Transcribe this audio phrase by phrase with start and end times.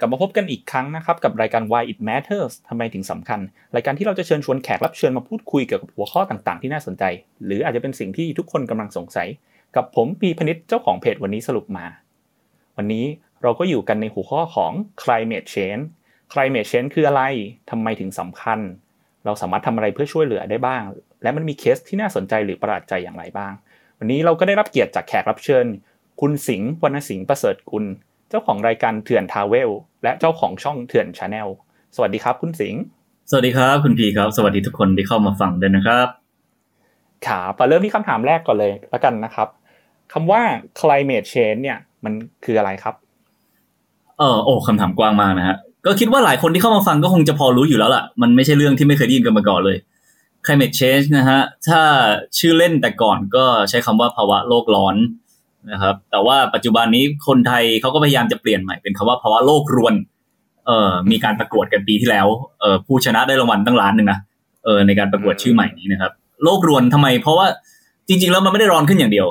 [0.00, 3.40] กลับมาพบกันอีกครั้งนะครับ กับรายการ Why It Matters ทำไมถึงสำคัญ
[3.74, 7.04] รายการที่เราจะเชิญชวนแขกรับเชิญมาพูดคุยเกี่ยวกับหัวข้อต่างๆ ที่น่าสนใจ
[7.44, 9.28] หรืออาจจะเป็นสิ่งที่ทุกคนกำลังสงสัย
[9.76, 11.86] กับผมปีพนิษเจ้าของเพจวันนี้สรุปมา
[12.76, 13.04] วันนี้
[13.42, 14.72] เราก็อยู่กันในหัวข้อของ
[15.02, 15.84] climate change
[16.32, 17.22] climate change คืออะไร
[17.70, 18.58] ทำไมถึงสำคัญ
[19.24, 20.82] เราสามารถทำอะไรเพื่อช่วยเหลือได้บ้าง
[21.22, 23.52] และมันมีเคสที่น่าสนใจหรือประหลาดใจอย่างไรบ้าง
[23.98, 25.66] วันนี้เราก็ได้รับเกียรติจากแขกรับเชิญ
[26.20, 27.84] คุณสิงห์วรรณสิงห์ประเสริฐกุล
[28.30, 29.70] เจ้าของรายการเถื่อน Travel
[30.02, 31.48] และเจ้าของช่องเถื่อน Channel
[31.96, 32.82] สวัสดีครับ คุณสิงห์
[33.30, 36.08] สวัสดีครับ คุณพีครับ สวัสดีทุกคนที่เข้ามาฟังด้วยนะครับ
[37.26, 39.48] ครับมาเริ่มที่คำถามแรกก่อนเลยแล้วกันนะครับ
[40.12, 40.42] คำว่า
[40.80, 42.12] climate change เนี่ย มัน
[42.44, 42.94] คืออะไรครับ
[44.18, 49.76] เออโอ้คำถามกว้างมากนะฮะก็คิดว่าหลายคนที่เข้ามาฟังก็คงจะพอรู้อยู่แล้วล่ะ มันไม่ใช่เรื่องที่ไม่เคยได้ยินกันมาก่อนเลย
[50.44, 51.80] climate change นะฮะ ถ้า
[52.38, 54.96] ชื่อเล่นแต่ก่อนก็ใช้คำว่าภาวะโลกร้อน
[55.72, 59.94] นะครับ แต่ว่าปัจจุบันนี้คนไทยเขาก็พยายามจะเปลี่ยนใหม่เป็นคำว่าภาวะโลกรวน
[60.66, 62.26] เอ่อมีการประกวดกันปีที่แล้ว
[62.60, 64.18] เอ่อผู้ชนะได้รางวัลตั้งล้านหนึ่งนะ
[64.64, 66.12] เออในการประกวดชื่อใหม่นี้นะครับ
[66.44, 67.46] โลกรวนทำไม เพราะว่า
[68.08, 69.28] จริง ๆ แล้วมันไม่ได้ร้อนขึ้นอย่างเดียว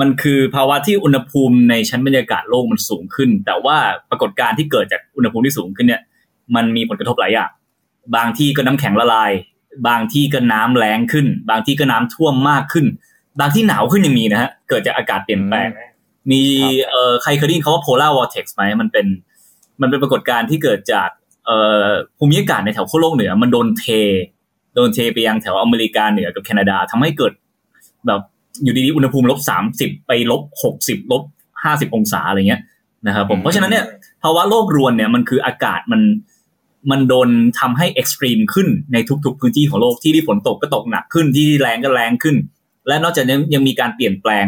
[0.00, 3.76] มันคือภาวะที่อุณหภูมิในชั้นบรรยากาศโลกมันสูงขึ้น แต่ว่า
[4.10, 6.02] ปรากฏการณ์ที่เกิดจากอุณหภูมิที่สูงขึ้นเนี่ย
[6.54, 7.50] มันมีผลกระทบหลายอย่าง
[8.16, 9.32] บางที่ก็น้ำแข็งละลาย
[9.88, 12.86] บางที่ก็น้ำแรงขึ้น บางที่ก็น้ำท่วมมากขึ้น
[13.40, 15.68] บางที่หนาวขึ้นยังมีนะฮะ เกิดจากอากาศเปลี่ยนแปลง
[16.30, 16.42] มี
[16.90, 19.06] เอ่อใครเคยได้ยินคาว่า polar vortex ไหมมันเป็น
[19.80, 21.08] มันเป็นปรากฏการณ์ที่เกิดจาก
[21.46, 21.86] เอ่อ
[22.18, 23.84] ภูมิอากาศในแถวขั้วโลกเหนือ มันโดนเท
[24.74, 27.32] โดนเทไปยังแถวอเมริกาเหนือกับแคนาดาทำให้เกิด
[28.06, 28.20] แบบ
[28.62, 31.22] อยู่ดีๆอุณหภูมิลบสามสิบไปลบหกสิบลบ
[31.64, 32.62] ห้าสิบองศาอะไรเงี้ย
[33.06, 33.84] นะครับผมเพราะฉะนั้นเนี่ย
[34.22, 36.02] ภาวะโลกรวนเนี่ยมันคืออากาศมัน
[36.90, 37.28] มันโดน
[37.60, 42.36] ทำให้เอ็กซ์ตรีมขึ้นในทุก ๆ พื้นที่ของโลกที่ที่ฝนตกก็ตกหนักขึ้นที่แรงก็แรงขึ้น
[42.88, 44.46] และนอกจากนี้ยังมีการเปลี่ยนแปลง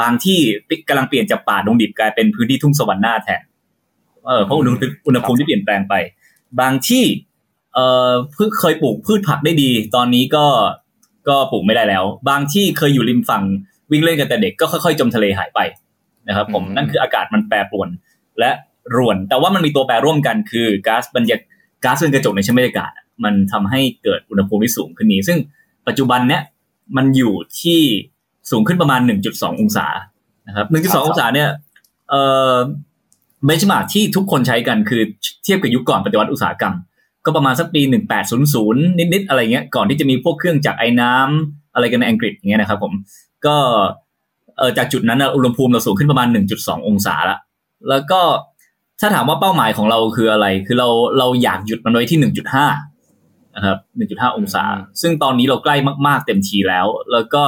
[0.00, 0.38] บางที่
[0.88, 3.42] กำลังเปลี่ยนจากป่าดงดิบกลายเป็นพื้นที่ทุ่งสวรรค์หน้าแทน
[4.26, 5.94] เออเพราะอุณหภูมิอุณหภูมิที่เปลี่ยนแปลงไป
[6.60, 7.04] บางที่
[7.74, 8.12] เอ่อ
[8.60, 10.46] เคยปลูกพืชผักได้ดี ตอนนี้ก็
[11.28, 13.42] ก็ปลูกไม่ได้แล้ว บางที่เคยอยู่ริมฝั่ง
[13.90, 15.60] วิ่งเล่นกันแต่เด็กก็ค่อยๆจมทะเลหายไป
[16.28, 17.88] นะครับผมนั่นคืออากาศมันแปรปรวน
[18.38, 18.50] และ
[18.96, 21.40] รวน แต่ว่ามันมีตัวแปรร่วมกันคือก๊าซบรรยาก
[21.84, 22.90] ก๊าซเรือนกระจกในชั้นบรรยากาศ
[23.24, 25.38] มันทำให้เกิดอุณหภูมิที่สูงขึ้นนี้ ซึ่ง
[25.86, 26.42] ปัจจุบันเนี้ย
[26.96, 27.80] มันอยู่ที่
[28.50, 29.00] สูงขึ้นประมาณ
[29.30, 29.86] 1.2 องศา
[30.46, 31.48] นะครับ1.2 องศาเนี่ย
[32.08, 32.22] เอ่
[32.54, 32.56] อ
[33.44, 35.02] เบนช์มาร์กที่ทุกคนใช้กันคือ
[35.44, 36.74] เทียบกับยุคก่อนปฏิวัติอุตสาหกรรม
[37.24, 37.80] ก็ประมาณสักปี
[38.40, 42.92] 1800 นิดๆอะไรเงี้ยก่อนที่จะมีพวกเครื่องจักรไอ้น้ำอะไรกันในอังกฤษอย่างเงี้ยนะครับผม
[43.46, 43.56] ก็
[44.58, 47.38] เออจากจุดนั้นอุณหภูมิเราสูงขึ้นประมาณ 1.2 องศาละ
[47.88, 48.20] แล้วก็
[49.00, 52.32] ถ้าถามว่าเป้าหมายของเราคืออะไร คือเราเราอยากหยุดมันไว้ที่
[52.64, 52.93] 1.5
[53.56, 53.78] นะครับ
[54.08, 54.64] 1.5 องศา
[55.02, 55.76] ซึ่งตอนนี้เราใกล้
[56.06, 57.42] มาก ๆ เต็มทีแล้ว แล้วก็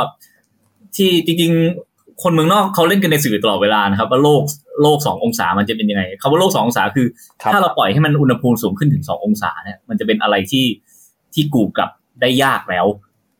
[0.96, 4.42] ที่จริงๆ คนเมืองนอกเขาเล่นกันในสื่อตลอดเวลานะครับ ว่าโลก
[4.82, 7.06] โลก 2 องศามันจะเป็นยังไงคำว่าโลก 2 องศาคือ
[7.52, 10.66] ถ้าเราปล่อยให้มันอุณหภูมิสูงขึ้นถึง 2 องศาเนี่ยมันจะเป็นอะไรที่
[11.34, 11.90] ที่กูกลับ
[12.20, 12.86] ได้ยากแล้ว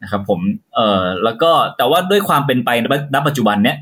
[0.02, 0.40] นะครับผม
[0.74, 2.70] เอ่อแล้วก็แต่ว่าด้วยความเป็นไป
[3.14, 3.76] ณปัจจุบันเนี้ย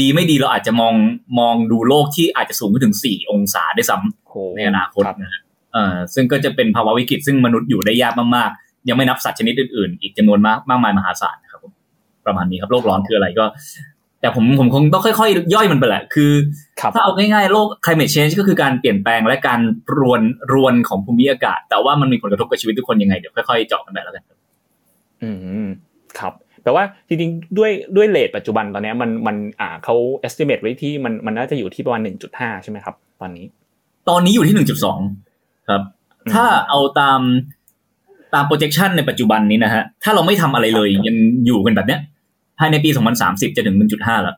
[0.00, 0.94] ดีไม่ดีเราอาจจะมอง
[1.38, 11.72] มองดูโลกที่อาจจะสูงขึ้นถึง 4 องศาได้ซ้ำในอนาคตนะเอ่อซึ่งก็จะเป็นภาวะวิกฤตซึ่งมนุษย์อยู่ได้ยากมากๆ ยังไม่นับสัตว์ชนิดอื่นๆ อีกจำนวนมากมากมายมหาศาลนะครับผม
[12.26, 13.44] ประมาณนี้ครับโลกร้อนคืออะไรก็
[14.20, 16.30] แต่ผมผมคงต้องค่อยๆ ย่อยมันไปแหละคือ
[16.94, 19.60] ถ้าเอาง่ายๆโลก climate change ก็คือการเปลี่ยนแปลงและการ
[19.98, 20.22] รวน
[20.52, 24.24] รวนของภูมิอากาศ แต่ว่ามันมีผลกระทบกับชีวิตทุกคนยังไงเดี๋ยวค่อยๆเจาะกันไปแล้วกัน
[25.22, 25.30] อื
[25.64, 25.66] ม
[26.18, 29.94] ครับแต่ว่าจริงๆด้วยด้วยเลทปัจจุบันตอนนี้มันมันอ่าเขา
[30.26, 33.46] estimate ไว้ที่มันมันน่าจะอยู่ที่ประมาณหนึ่งจุดห้าใช่ไหมครับ ตอนนี้
[34.08, 34.98] ตอนนี้อยู่ที่หนึ่งจุดสอง
[35.68, 35.82] ครับ
[36.32, 37.20] ถ้าเอาตาม
[38.34, 41.16] ตาม projection ในปัจจุบันนี้นะฮะ ถ้าเราไม่ทำอะไรเลยยัง
[41.46, 42.00] อยู่กันแบบเนี้ย
[42.58, 42.90] ภายในปี
[43.22, 44.36] 2030 จะถึง 1.5 แล้ว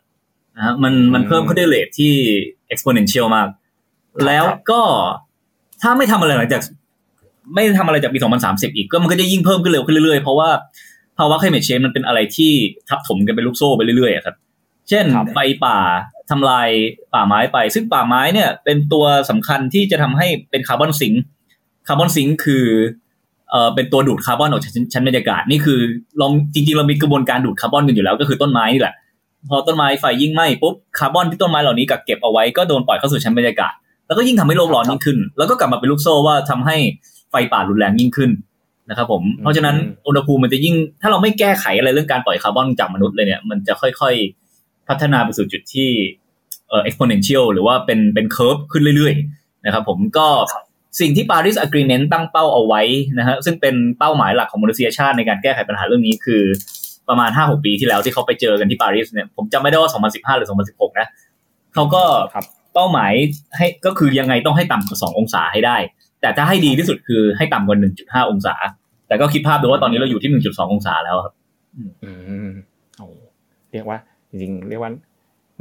[0.56, 2.12] นะฮะมันมันเพิ่มขึ้นด้วยเลทที่
[2.72, 3.48] exponential มาก
[4.26, 4.80] แล้วก็
[5.82, 6.62] ถ้าไม่ทำอะไรหลังจาก
[7.54, 8.18] ไม่ทำอะไรจากปี
[8.48, 10.50] 2030 อีกก็มันก็จะยิ่งเพิ่มขึ้นเร็วขึ้นเรื่อยๆ เพราะว่า
[11.18, 12.52] ภาวะ climate change มันเป็นอะไรที่
[12.88, 14.36] ทับถมกันเป็นลูกโซ่ไปเรื่อยๆครับ
[14.88, 15.78] เช่นไฟป่า
[16.30, 16.68] ทำลาย
[17.14, 22.64] ป่าไม้ไป ซึ่งป่าไม้เนี่ยเป็นตัวสำคัญที่จะทำให้เป็น carbon sink carbon sink คือ
[23.50, 25.78] เอ่อเป็นตัวดูดคาร์บอนออกจากชั้นบรรยากาศนี่คือ
[26.19, 28.94] เราจริงๆเรามีกระบวนการดูดคาร์บอนกันอยู่แล้ว ก็คือต้นไม้นี่แหละ
[29.50, 33.72] พอต้นไม้ไฟยิ่งไหม้ปุ๊บคาร์บอนที่ต้นไม้เหล่านี้กักเก็บเอาไว้ก็โดนปล่อยเข้าสู่ชั้นบรรยากาศ
[34.06, 36.76] แล้วก็ยิ่งทำให้โลกร้อนยิ่งขึ้น แล้วก็กลับมาเป็นลูกโซ่ว่าทำให้
[37.31, 38.31] ไฟป่ารุนแรงยิ่งขึ้น
[38.90, 39.76] นะครับผม เพราะฉะนั้น
[40.06, 44.47] อุณหภูมิมันจะยิ่งถ้าเราไม่แก้ไขอะไรเรื่องการปล่อยคาร์บอนจากมนุษย์เลยเนี่ยมันจะค่อยๆ
[44.88, 45.90] พัฒนาไปสู่จุดที่
[46.69, 50.29] เอ่อ exponential หรือว่าเป็นเป็น curve ขึ้นเรื่อยๆนะครับผมก็
[51.00, 52.82] สิ่งที่ Paris Agreement ตั้งเป้าเอาไว้
[53.19, 56.43] นะฮะซึ่งเป็นเป้าหมายหลักของมนุษยชาติในการแก้ไขปัญหาเรื่องนี้คือ
[57.08, 61.08] ประมาณ 5-6 ปีที่แล้วที่เขาไปเจอกันที่ปารีสเนี่ยผมจำไม่ได้ว่า 2015 หรือ 2016 นะ
[61.75, 62.02] เขาก็
[62.75, 63.12] เป้าหมาย
[63.56, 65.76] ให้ก็คือยังไงต้องให้ต่ำกว่าสององศาให้ได้
[66.20, 68.55] แต่ถ้าให้ดีที่สุดคือให้ต่ำกว่าหนึ่งจุดห้าองศา
[69.08, 71.34] แต่ก็คิดภาพดูว่าตอนนี้เราอยู่ที่หนึ่งจุดสององศาแล้วครับ
[71.76, 72.11] อื
[72.46, 72.49] ม
[72.99, 73.06] โอ้
[73.73, 73.99] เรียกว่า
[74.30, 74.90] จริงๆเรียกว่า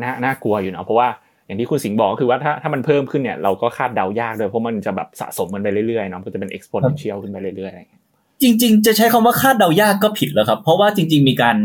[0.01, 1.07] น่าน่ากลัวอยู่เนาะเพราะว่า
[1.45, 11.57] อย่างที่คุณสิงห์บอกก็คือว่าถ้าถ้ามันเพิ่มขึ้นเนี่ยเราก็คาดเดายากเลยเพราะมันจะแบบสะสมมันไปเรื่อยๆเนาะมันจะเป็น exponential ขึ้นไปเรื่อยๆจริง ๆ จะใช้คำว่าคาดเดายากก็ผิดแล้วครับ เพราะว่าจริง ๆ มีการ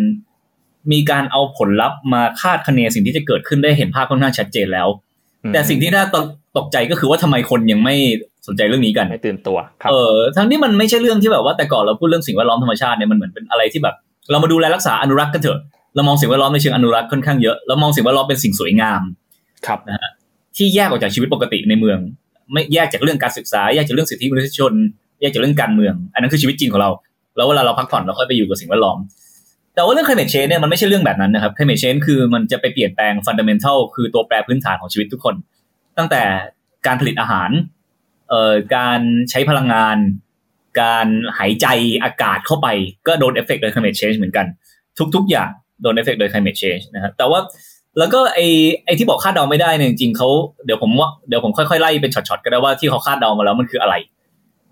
[0.93, 4.89] มีการเอาผลลัพธ์มาคาดคะเนสิ่งที่จะเกิดขึ้นได้เห็นภาพค่อนข้างชัดเจนแล้ว
[5.53, 6.05] แต่สิ่งที่น่า
[6.57, 7.95] ตกใจก็คือว่าทำไมคนยังไม่
[8.47, 13.95] สนใจเรื่องนี้กันไม่ตื่นตัวครับเออทั้งที่มันไม่ใช่เรื่องที่แบบว่าแต่ก่อนเราพูดเรื่องสิ่งแวดล้อมธรรมชาติเนี่ยมันเหมือนเป็นอะไรที่แบบ
[14.31, 15.59] เรามาดูแลรักษาอนุรักษ์กันเถอะ
[15.95, 19.03] เรามองสิ่งแวดล้อมในเชิงอนุรักษ์ค่อนข้างเยอะเรามองสิ่งแวดล้อมเป็นสิ่งสวยงาม
[19.67, 20.11] ครับนะฮะ
[20.57, 21.99] ที่แยกออกจากชีวิตปกติในเมือง
[22.53, 24.73] ไม่แยกจากเรื่องการศึกษา แยกจากเรื่องสิทธิมนุษยชน
[25.21, 26.91] แยกจากเรื่องการเมือง อันนั้นคือชีวิตจริงของเรา
[27.37, 28.99] แล้วเวลาเราพักผ่อนเราค่อยไปอยู่กับสิ่งแวดล้อม
[29.75, 35.35] แต่ว่าเรื่อง climate change เนี่ยมันไม่ใช่เรื่องแบบนั้นนะครับ climate change คือมันจะไปเปลี่ยนแปลง fundamental คือตัวแปรพื้นฐานของชีวิตทุกคน
[35.99, 36.23] ตั้งแต่
[36.87, 37.51] การผลิตอาหาร
[38.29, 39.01] เอ่อการ
[39.31, 39.97] ใช้พลังงาน
[40.83, 41.07] การ
[41.39, 41.67] หายใจ
[42.05, 42.69] อากาศเข้าไป
[43.07, 44.47] ก็โดนเอฟเฟกต์โดย climate change เหมือนกัน
[45.15, 45.51] ทุก ๆ อย่าง
[45.83, 47.41] โดนเอฟเฟกต์โดย climate change นะครับแต่ว่า
[47.99, 48.41] แล้วก็ไอ
[48.85, 50.29] ไอที่บอกคาดเดาไม่ได้เนี่ยจริงๆเขา
[50.67, 53.95] เดี๋ยวผมว่าเดี๋ยวผมค่อยๆไล่เป็นช็อตๆก็ได้ว่าที่เขาคาดเดามาแล้วมันคืออะไร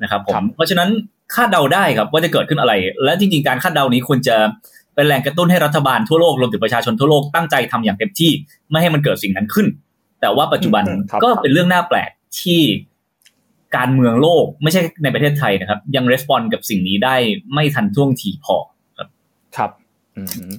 [0.03, 0.89] นะครับผมเพราะฉะนั้น
[1.35, 2.73] คาดเดาได้ครับว่าจะเกิดขึ้นอะไร
[3.05, 4.37] และจริงๆการคาดเดานี้ควรจะ
[4.95, 8.31] เป็นแรงกระตุ้นให้รัฐบาลทั่วโลกรวมถึงประชาชนทั่วโลกตั้งใจทำอย่างเต็มที่
[8.71, 9.67] ไม่ให้มันเกิดสิ่งนั้นขึ้น
[10.21, 10.85] แต่ว่าปัจจุบัน
[11.23, 12.11] ก็เป็นเรื่องน่าแปลก
[12.41, 12.61] ที่
[13.77, 17.17] การเมืองโลกไม่ใช่ในประเทศไทยนะครับ ยัง respond กับสิ่งนี้ได้
[17.55, 18.57] ไม่ทันท่วงทีพอ
[18.99, 19.09] ครับ
[19.57, 19.71] ครับ
[20.17, 20.53] อืม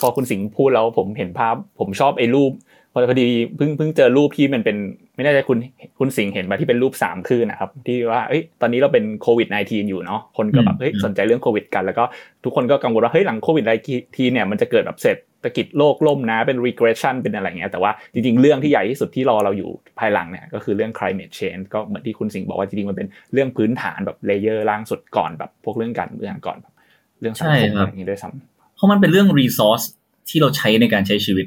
[0.00, 2.52] พอคุณสิงห์พูดแล้วผมเห็นภาพ ผมชอบไอ้รูป
[2.92, 3.26] พอพอดี
[3.56, 4.76] เพิ่งเพิ่งเจอรูปที่มันเป็น
[5.16, 5.58] ไม่แน่ใจคุณ
[5.98, 12.04] คุณสิงห์เห็นมาที่เป็นรูปสามคลื่นนะครับ ที่ว่าเอ้ยตอนนี้เราเป็นโควิด -19 อยู่เนาะคนก็แบบเฮ้ยสนใจเรื่องโควิดกันแล้วก็
[12.44, 26.74] ทุกคนก็กังวลว่าเฮ้ยหลังโควิด -19 เนี่ยมันจะเกิดแบบเศรษฐกิจโลกล่มนะเป็น regression เป็นอะไรเงี้ยแต่ว่าจริงๆ เรื่องที่ใหญ่ที่สุดที่รอเราอยู่ภายหลังเนี่ยก็คือเรื่อง climate change ก็เหมือนที่คุณสิงห์บอกว่าจริงๆมันเป็นเรื่องพื้นฐานแบบ layer ล่างสุดก่อนแบบพวกเรื่องการเมืองก่อนแบบ
[27.20, 29.84] เรื่องสังคมอะไรอย่างนี้ด้วยซ้ำ เพราะมันเป็นเรื่อง resource
[30.28, 31.46] ที่เราใช้ในการใช้ชีวิต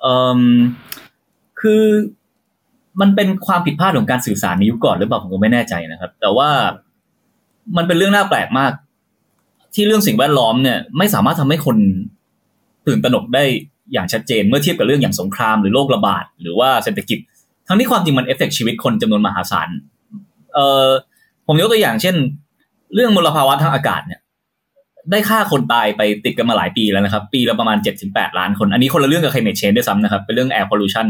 [0.00, 0.40] เอ่อ
[1.60, 1.84] คือ
[3.00, 6.50] มันเป็นความผิดพลาดของการสื่อสารในยุคก่อนหรือเปล่าผมก็ไม่แน่ใจนะครับ แต่ว่า
[7.76, 8.72] มันเป็นเรื่องน่าแปลกมาก
[9.74, 11.76] ที่เรื่องสิ่งแวดล้อมเนี่ย ไม่สามารถทำให้คน
[12.86, 13.44] ตื่นตระหนกได้
[13.92, 17.18] อย่างชัดเจนเมื่อเทียบกับเรื่องอย่างสงครามหรือโรคระบาดหรือว่าเศรษฐกิจ
[17.68, 19.68] ทั้งที่ความจริงมันเอฟเฟกชีวิตคนจำนวนมหาศาล
[20.54, 20.86] เอ่อ
[21.46, 22.16] ผมยกตัวอย่างเช่น
[22.94, 24.19] เรื่องมลภาวะทางอากาศเนี่ย
[25.10, 31.06] ได้ฆ่าคนตายไปติดกันมาหลายปีแล้วนะครับ ปีละประมาณ 7-8 ล้านคน อันนี้คนละเรื่องกับ climate change ด้วยซ้ำนะครับ เป็นเรื่อง air pollution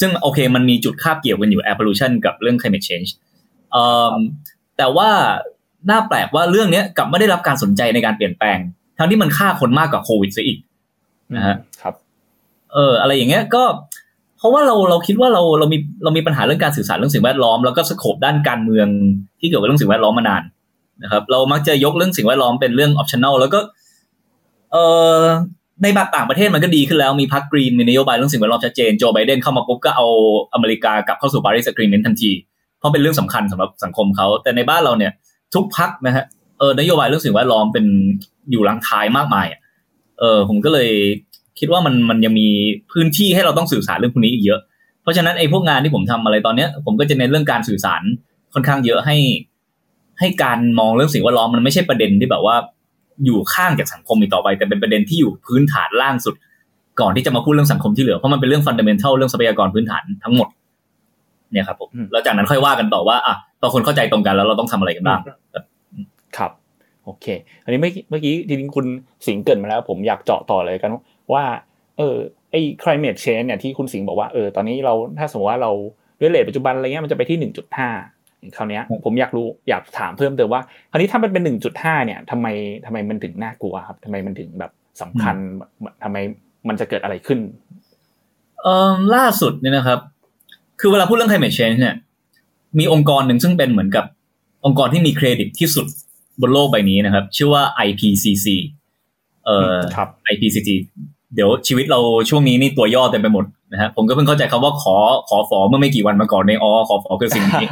[0.00, 3.10] ซึ่งโอเคมันมีจุดคาบเกี่ยวกันอยู่ air pollution กับเรื่อง climate change
[3.72, 4.14] เอ่อ
[4.78, 5.10] แต่ว่า
[5.90, 8.58] น่าแปลกว่าเรื่องนี้กลับไม่ได้รับการสนใจในการเปลี่ยนแปลง
[8.98, 10.58] ทั้งที่มันฆ่าคนมากกว่าโควิดซะอีก
[11.36, 11.94] นะฮะครับ
[12.72, 13.62] เออ อะไรอย่างเงี้ยก็
[14.38, 18.88] เพราะว่าเราเราคิดว่าเราเรามีเรามีปัญหาเรื่องการสื่อสารเรื่องสิ่งแวดล้อมแล้วก็สโคปด้านการเมือง
[19.40, 20.42] ที่เกี่ยวกับเรื่องสิ่งแวดล้อมมานาน
[21.02, 23.60] นะครับ เรามักจะยกเรื่องสิ่งแวดล้อมเป็นเรื่อง optional แล้วก็
[24.72, 24.76] เอ
[25.18, 25.20] อ
[25.82, 30.06] ในบางต่างประเทศมันก็ดีขึ้นแล้วมีพรรคกรีนมีนโยบายเรื่องสิ่งแวดล้อมชัดเจนโจไบเดนเข้ามาปุ๊บก็เอา
[30.54, 32.30] อเมริกากลับเข้าสู่ Paris Agreement ทันที
[32.78, 35.12] เพราะเป็นเรื่องสำคัญสำหรับสังคมเขา แต่ในบ้านเราเนี่ย
[35.54, 36.24] ทุกพรรคนะฮะ
[36.58, 37.86] เออนโยบายเรื่องสิ่งแวดล้อมเป็น
[38.50, 39.46] อยู่ลังท้ายมากมาย
[40.20, 40.90] เออผมก็เลย
[41.58, 42.48] คิดว่ามันมันยังมี
[42.92, 44.60] พื้นที่ให้เราต้องสื่อสารเรื่องพวกนี้อีกเยอะ
[45.02, 48.02] เพราะฉะนั้นไอ้พวกงานที่ผมทำอะไรตอนเนี้ย ผมก็จะเน้นเรื่องการสื่อสาร
[48.54, 49.16] ค่อนข้างเยอะให้
[50.20, 52.56] ให้การมองเรื่องสิ่งแวดล้อมมันไม่ใช่ประเด็นที่แบบว่า
[53.24, 56.34] อยู่ข้างจากสังคมอีกต่อไป แต่เป็นประเด็นที่อยู่พื้นฐานล่างสุด
[57.00, 60.48] ก่อนที่จะมาพูดเรื่องสังคมที่เหลือเพราะมันเป็นเรื่องฟันเดเมนทัลเรื่องทรัพยากรพื้นฐานทั้งหมด
[61.52, 65.20] เนี่ยครับผมแล้วจากนั้นค่อยว่ากันต่อว่าอะพอคนเข้าใจตรงกันแล้วเราต้องทำอะไรกันบ้าง
[66.36, 66.50] ครับ
[67.04, 67.26] โอเค
[67.64, 68.86] อันนี้เมื่อกี้เมื่อกี้จริงๆคุณ
[69.26, 70.90] สิงห์เกิดมาแล้ว ผมอยากเจาะต่อเลยกัน
[71.32, 71.44] ว่า
[71.98, 72.16] เออ
[72.50, 75.70] ไอ้ climate change เนี่ยที่คุณสิงห์บอกว่าเออตอนนี้เราถ้าสมมติว่าเรา
[76.20, 77.88] ด้วยเลทปัจจุบันอะไรเงี้ยมันจะไปที่หนึ่งจุดห้า
[78.56, 82.46] คราวนี้ผมอยากรู้อยากถามเพิ่มเติมว่าคราวนี้ถ้ามันเป็นหนึ่งจุดห้าเนี่ยทำไม
[82.86, 85.36] ทำไมมันถึงน่ากลัวครับทำไมมันถึงแบบสำคัญ
[86.04, 86.16] ทำไม
[86.68, 87.40] มันจะเกิดอะไรขึ้น
[88.62, 89.98] เอ่อล่าสุดเนี่ยนะครับ
[90.80, 91.94] คือเวลาพูดเรื่อง climate change เนี่ย
[92.78, 94.04] มีองค์กรหนึ่งซึ่งเป็นเหมือนกับ
[94.64, 95.86] องค์กรที่มีเครดิตที่สุด
[96.40, 98.46] บนโลกใบนี้นะครับ ชื่อว่า IPCC
[99.44, 100.68] เอ่อครับ IPCC
[101.34, 104.96] เดี๋ยวชีวิตเราช่วงนี้นี่ตัวย่อเต็มไปหมดนะฮะผมก็เพิ่งเข้าใจคำว่าขอ
[105.28, 107.68] ขอฝอเมื่อไม่กี่วันมาก่อนในอ๋อขอฝอคือสิ่งนี้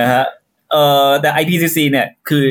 [0.00, 0.22] นะฮะ
[0.70, 2.44] เอ่อแต่ IPCC เนี่ยคือ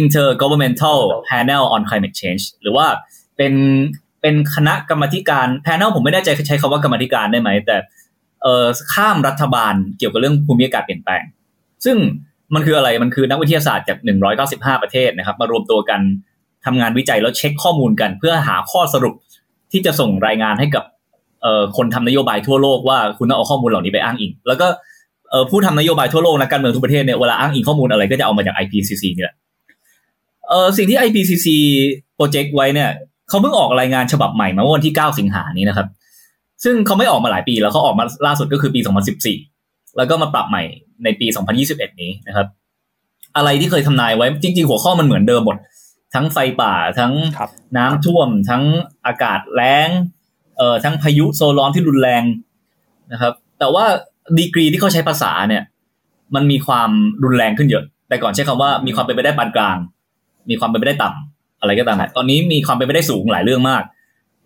[0.00, 2.86] Intergovernmental Panel on Climate Change หรือว่า
[3.36, 3.54] เป็น
[4.22, 7.76] เป็นคณะกรรมธิการ panel ผมไม่แน่ใจใช้คำว่ากรรมธิการได้ไหม แต่
[8.42, 11.24] เอ่อข้ามรัฐบาลเกี่ยวกับเรื่องภูมิอากาศเปลี่ยนแปลง
[11.84, 11.96] ซึ่ง
[12.54, 13.98] มันคืออะไรมันคือนักวิทยาศาสตร์จาก
[14.40, 16.00] 195 ประเทศนะครับ มารวมตัวกัน
[16.64, 19.14] ทำงานวิจัยแล้วเช็คข้อมูลกัน เพื่อหาข้อสรุป
[19.72, 20.84] ที่จะส่งรายงานให้กับ
[21.42, 24.66] เอ่อคนทำนโยบายทั่วโลกว่าคุณต้องเอาข้อมูลเหล่านี้ไปอ้างอิง แล้วก็
[25.30, 29.36] เอ่อผู้ทำนโยบายทั่วโลกและการเมืองทุกประเทศเนี่ยเวลาอ้างอิงข้อมูลอะไรก็จะเอามาจาก IPCC นี่แหละ
[30.48, 31.46] เอ่อสิ่งที่ IPCC
[32.16, 32.90] โปรเจกต์ไว้เนี่ย
[33.28, 35.88] เขาเพิ่งออกรายงานฉบับใหม่มาวันที่ 9 สิงหานี้นะครับ
[36.64, 38.80] ซึ่งเขาไม่ออกมาหลายปีแล้วเขาออกมาล่าสุดก็คือปี
[39.38, 40.62] 2014 แล้วก็มาปรับใหม่
[41.04, 41.26] ในปี
[41.64, 42.46] 2021 นี้นะครับ
[43.36, 45.56] อะไรที่เคยทำนายไว้จริง ๆ หัวข้อมันเหมือนเดิมหมด
[46.14, 47.12] ทั้งไฟป่าทั้ง
[47.76, 48.62] น้ำท่วม ทั้ง
[49.06, 49.88] อากาศแล้ง
[50.56, 52.22] เอ่อทั้งพายุโซลอนที่รุนแรง
[53.12, 53.84] นะครับ แต่ว่า
[54.38, 55.62] ดีกรีที่เขาใช้ภาษาเนี่ย
[56.34, 56.90] มันมีความ
[57.24, 59.76] รุนแรงขึ้นเยอะ แต่ก่อนใช้คำว่ามีความเป็นไปได้ปานกลาง
[60.50, 63.82] มีความเป็นไปได้ต่ำอะไรก็ตามตอนนี้มีความเป็นไปได้สูงหลายเรื่องมาก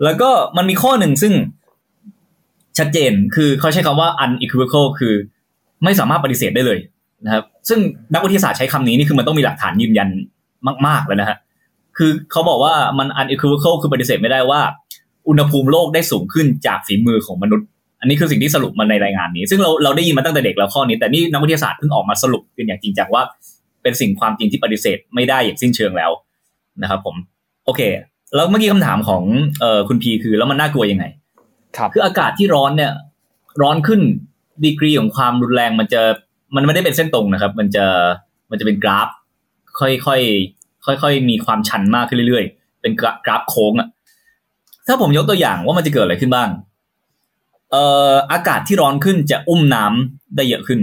[0.05, 1.35] แล้วก็มันมีข้อหนึ่งซึ่ง
[2.79, 5.15] ชัดเจนคือเขาใช้คำว่า unequivocal คือ
[5.85, 6.79] ไม่สามารถปฏิเสธได้เลย
[7.25, 7.79] นะครับ ซึ่ง
[8.15, 10.09] นักวิทยาศาสตร์ใช้คำนี้นี่คือมันต้องมีหลักฐานยืนยัน
[10.87, 11.37] มากๆเลยนะฮะ
[11.99, 14.61] คือเขาบอกว่ามัน unequivocal คือปฏิเสธไม่ได้ว่า
[15.29, 17.67] อุณหภูมิโลกได้สูงขึ้นจากฝีมือของมนุษย์
[18.01, 23.23] อันนี้คือสิ่งที่สรุปมาในรายงานนี้ ซึ่งเราเราได้ยินมาตั้งแต่เด็กแล้วข้อนี้ แต่นี่นักวิทยาศาสตร์เพิ่งออกมาสรุปเป็นอย่างจริงจังว่า
[23.83, 26.11] เป็นสิ่งความจริงที่ปฏิเสธไม่ได้อย่างสิ้นเชิงแล้ว
[26.83, 27.17] นะครับ ผม
[27.67, 27.81] โอเค
[28.35, 29.23] แล้วเมื่อกี้คำถามของ
[29.61, 31.05] เอ่อคุณพีคือแล้วมันน่ากลัวยังไง
[31.77, 32.93] ครับ คืออากาศที่ร้อนเนี่ย
[33.63, 34.01] ร้อนขึ้น
[34.65, 36.03] ดีกรีของความรุนแรงมันจะ
[36.57, 37.87] มันไม่ได้เป็นเส้นตรงนะครับ มันจะ
[38.51, 39.09] มันจะเป็นกราฟ
[39.81, 40.21] ค่อยค่อย
[40.87, 43.89] ค่อยค่อยมีความชันมากขึ้นเรื่อยๆ เป็นกราฟโค้งอะ
[44.87, 46.49] ถ้าผมยกตัวอย่างว่ามันจะเกิดอะไรขึ้นบ้าง
[47.71, 50.81] เอ่ออากาศที่ร้อนขึ้นจะอุ้มน้ำได้เยอะขึ้น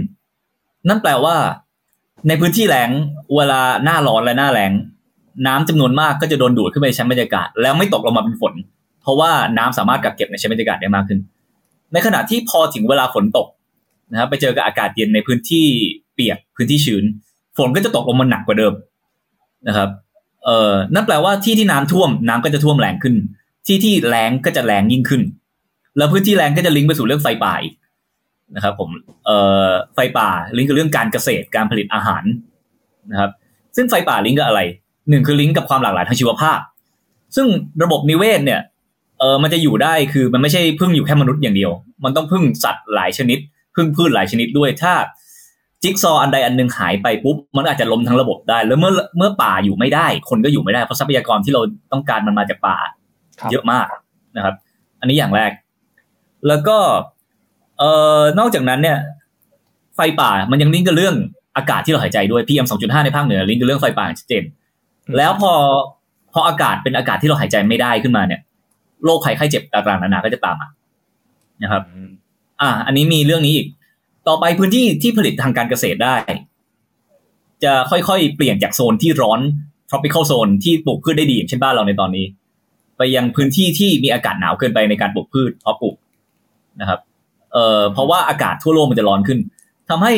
[0.88, 1.36] นั่นแปลว่า
[2.28, 2.90] ในพื้นที่แล้ง
[3.36, 4.72] เวลาหน้าร้อนและหน้าแล้ง
[5.46, 8.54] น้ำจำนวนมากก็จะโดนดูดขึ้นไปในชั้นบรรยากาศ แล้วไม่ตกลงมาเป็นฝน
[9.02, 11.18] เพราะว่าน้ำสามารถกักเก็บในชั้นบรรยากาศได้มากขึ้น
[11.92, 13.46] ในขณะที่พอถึงเวลาฝนตก
[14.10, 15.66] นะครับไปเจอกับอากาศเย็นในพื้นที่
[16.14, 17.04] เปียกพื้นที่ชื้น
[17.56, 18.72] ฝนก็จะตกลงมาหนักกว่าเดิม
[19.68, 19.88] นะครับ
[20.44, 23.14] เอ่อนั่นแปลว่าที่ที่น้ำท่วมน้ำก็จะท่วมแรงขึ้น
[23.66, 25.22] ที่ที่แรงก็จะแรงยิ่งขึ้น
[25.96, 27.74] แล้วพื้นที่แรงก็จะลิงก์ไปสู่เรื่องไฟป่าอีก
[28.56, 28.90] นะครับ ผม
[29.26, 29.36] เอ่
[29.66, 32.24] อไฟป่าลิงก์กับเรื่องการเกษตรการผลิตอาหาร
[33.10, 33.30] นะครับ
[33.76, 34.60] ซึ่งไฟป่าลิงก์กับอะไร
[35.10, 36.58] หนึ่งคือลิงก์กับความหลากหลายทางชีวภาพ
[37.36, 37.46] ซึ่ง
[37.82, 38.60] ระบบนิเวศเนี่ย
[39.18, 41.70] เออมันจะอยู่ได้คือมันไม่ใช่พึ่งอยู่แค่มนุษย์อย่างเดียว
[42.04, 43.38] มันต้องพึ่งสัตว์หลายชนิด
[43.76, 44.94] พึ่งพืชหลายชนิดด้วย ถ้า
[45.82, 51.60] จิ๊กซอว์อันใดอันหนึ่งหายไปปุ๊บมันอาจจะล้มทั้งระบบได้ แล้วเมื่อเมื่อป่าอยู่ไม่ได้ คนก็อยู่ไม่ได้เพราะทรัพยากรที่เรา
[51.92, 52.76] ต้องการมันมาจากป่า
[53.50, 53.86] เยอะมาก
[54.36, 54.54] นะครับ
[55.00, 55.50] อันนี้อย่างแรก
[56.48, 56.78] แล้วก็
[57.78, 58.98] เอ่อนอกจากนั้นเนี่ย
[59.96, 61.14] ไฟป่ามันยังลิงก์กับเรื่อง
[61.56, 64.44] อากาศที่เราหายใจด้วย PM 2.5 ในภาคเหนือลิงก์กับเรื่องไฟป่าชัดเจน
[65.16, 65.52] แล้วพอ
[66.32, 68.40] พออากาศเป็นอากาศที่เราหายใจไม่ได้ขึ้นมาเนี่ย
[69.04, 70.68] โรคภัยไข้เจ็บต่างๆนานาก็จะตามมา
[71.62, 71.82] นะครับ
[72.60, 73.66] อ่า อันนี้มีเรื่องนี้อีก
[74.28, 76.14] ต่อไปพื้นที่ที่ผลิตทางการเกษตรได้
[77.64, 79.40] จะค่อยๆ เปลี่ยนจากโซนที่ร้อน
[79.90, 82.24] tropical zone ที่ปลูกพืชได้ดีอย่างเช่นบ้านเราในตอนนี้
[82.96, 85.96] ไปยังพื้นที่ที่มีอากาศหนาวเกินไปในการปลูกพืชเพาะปลูก
[86.80, 87.00] นะครับ
[87.52, 89.38] เอ่อเพราะว่าอากาศทั่วโลกมันจะร้อนขึ้น
[89.90, 90.12] ทำให้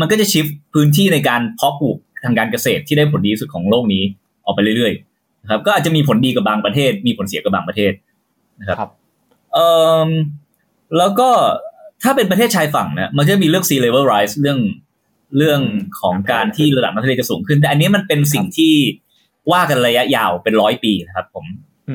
[0.00, 4.02] มันก็จะชิฟพื้นที่ในการเพาะปลูกทางการเกษตรที่ได้ผลดีที่สุดของโลกนี้
[4.44, 7.92] ออกไปเรื่อยๆนะครับ ก็อาจจะมีผลดีกับบางประเทศ มีผลเสียกับบางประเทศ
[8.60, 8.90] นะครับ
[9.52, 9.66] เอ่
[10.06, 10.08] อ
[10.98, 11.30] แล้วก็
[12.02, 14.58] ถ้าเป็นประเทศชายฝั่งนะมันจะมีเรื่อง sea level rise เรื่อง
[15.36, 15.60] เรื่อง
[16.00, 18.74] ของการที่ระดับน้ำทะเลจะสูงขึ้น แต่อันนี้มันเป็นสิ่งที่
[19.52, 21.44] ว่ากันระยะยาวเป็นร้อยปีนะครับผม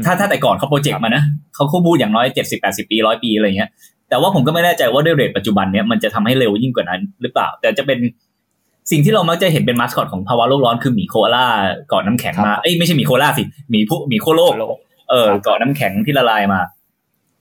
[0.05, 1.23] ถ้าถ้าแต่ก่อนเขาโปรเจกต์มานะ
[1.55, 3.69] เขาเขาบูดอย่างน้อยเจ็ดสิบแปดสิบปีร้อยปีอะไรเงี้ย
[4.09, 7.99] แต่ว่าผมก็ไม่แน่ใจว่าด้วยเรทปัจจุบันเนี้ยมันจะทำให้เร็วยิ่งกว่านั้นหรือเปล่า แต่จะเป็น
[8.91, 11.45] สิ่งที่เรามักจะเห็นเป็นมาสคอตของภาวะโลกร้อนคือหมีโคอาล่า
[11.89, 14.53] เกาะน้ำแข็งมา เอ้ยไม่ใช่หมีโคอาล่าสิหมีผู้หมีโคโลก
[15.09, 16.59] เออเกาะน้ำแข็งที่ละลายมา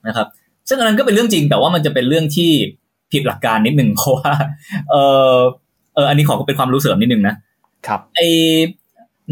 [0.07, 0.27] นะครับ
[0.69, 2.51] ซึ่งอันนั้นก็เป็นเรื่องจริงแต่ว่ามันจะเป็นเรื่องที่
[3.13, 4.33] ผิดหลักการนิดนึงเพราะว่า
[4.91, 4.95] เอ
[5.35, 5.37] อ
[5.95, 7.35] เอออันนี้ขอเป็นความรู้เสริมนิดนึงนะ
[7.87, 8.29] ครับไอ้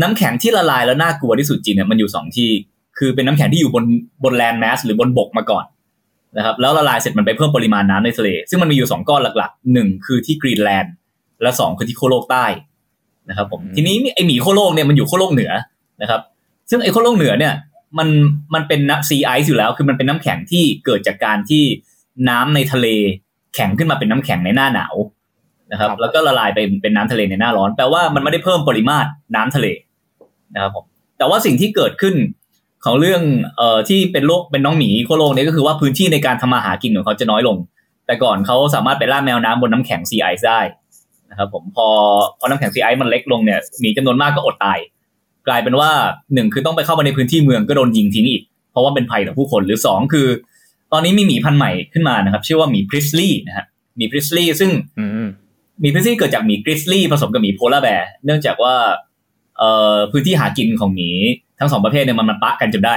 [0.02, 2.50] น้ำแข็งที่ละลายแล้วน่ากลัวที่สุดจริงเนี่ยมันอยู่สองที่
[2.98, 3.84] คือเป็นน้ำแข็งที่อยู่บน
[4.24, 5.64] บนแลนด์แมสหรือบนบกมาก่อน
[6.36, 10.92] นะครับแล้วละลายเสร็จมันไปเพิ่มปริมาณน้ำในทะเล ซึ่งมันมีอยู่สองก้อนหลักๆหนึ่งคือที่กรีนแลนด์
[11.42, 12.46] และสองคือที่โคโลกใต้
[13.28, 15.52] นะครับผมทีนี้ไอหมีโคโลกเนี่ยมันอยู่โคโลกเหนือ
[16.02, 16.20] นะครับ
[16.70, 17.52] ซึ่งไอโคโลกเหนือเนี่ย
[17.98, 18.08] มัน
[18.54, 21.64] มันเป็นน้ำซีไอซ์อยู่แล้ว คือมันเป็นน้ำแข็งที่เกิดจากการที่
[22.28, 22.86] น้ำในทะเล
[23.54, 24.94] แข็งขึ้นมาเป็นน้ำแข็งในหน้าหนาว
[25.72, 29.66] นะครับ แล้วก็ละลายไปเป็นน้ำทะเลในหน้าร้อนแปลว่ามันไม่ได้เพิ่มปริมาตรน้ำทะเล
[30.54, 30.84] นะครับผม
[31.18, 32.14] แต่ว่าสิ่งที่เกิดขึ้น
[32.84, 33.22] ของเรื่อง
[33.56, 37.56] เอ่อที่เป็นโรคเป็นน้องหมีโคโลกนี้ก็คือว่าพื้นที่ในการทำมาหากินของเขาจะน้อยลง
[38.06, 40.60] แต่ก่อนเขาสามารถไปล่าแมวน้ำบนน้ำแข็งซีไอซ์ได้
[41.30, 41.88] นะครับผมพอ
[42.38, 44.78] พอน้ำแข็งซีไอซ์มันเล็กลงเนี่ยหมีจำนวนมากก็อดตาย
[45.48, 45.90] กลายเป็นว่า
[46.34, 50.26] หนึ่งคือต้องไปเข้ามาในพื้นที่เมืองก็โดนยิงทิ้งอีก เพราะว่าเป็นภัยต่อผู้คนหรือสองคือ
[50.92, 54.70] ตอนนี้มีหมีพันธุ์ใหม่ขึ้นมานะครับ ชื่อว่าหมี pizzly นะฮะหมี pizzly ซึ่ง
[55.80, 58.74] หมี pizzly เกิดจากหมี grizzly ผสมกับหมี polar bear เนื่องจากว่า
[59.58, 61.10] เอ่อพื้นที่หากินของหมี
[61.58, 62.96] ทั้งสองประเภทเนี่ยมันมันปะกันจนได้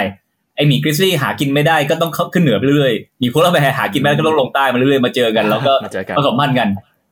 [0.56, 5.74] ไอ้หมี grizzly หากินไม่ได้ก็ต้องขึ้นเหนือไปเรื่อยๆหมี polar ไปหากินไม่ได้ก็ต้องลงใต้มาเรื่อยๆมาเจอกัน แล้วก็
[6.18, 6.70] ผสมพันธุ์กัน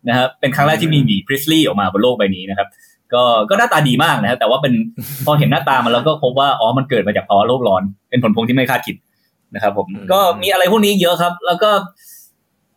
[0.07, 2.67] นะครับเป็นครั้งแรกที่มีหมี pizzly ออกมาบนโลกใบนี้นะครับ
[3.13, 4.73] ก็ก็หน้าตาดีมากนะครับแต่ว่าเป็น
[5.25, 8.95] พอเห็นหน้าตามันแล้วก็พบว่าอ๋อมันเกิดมาจากภาวะโลกร้อน เป็นผลพวงที่ไม่คาดคิด
[9.55, 11.71] นะครับ ผมก็มีอะไรพวกนี้เยอะครับ แล้วก็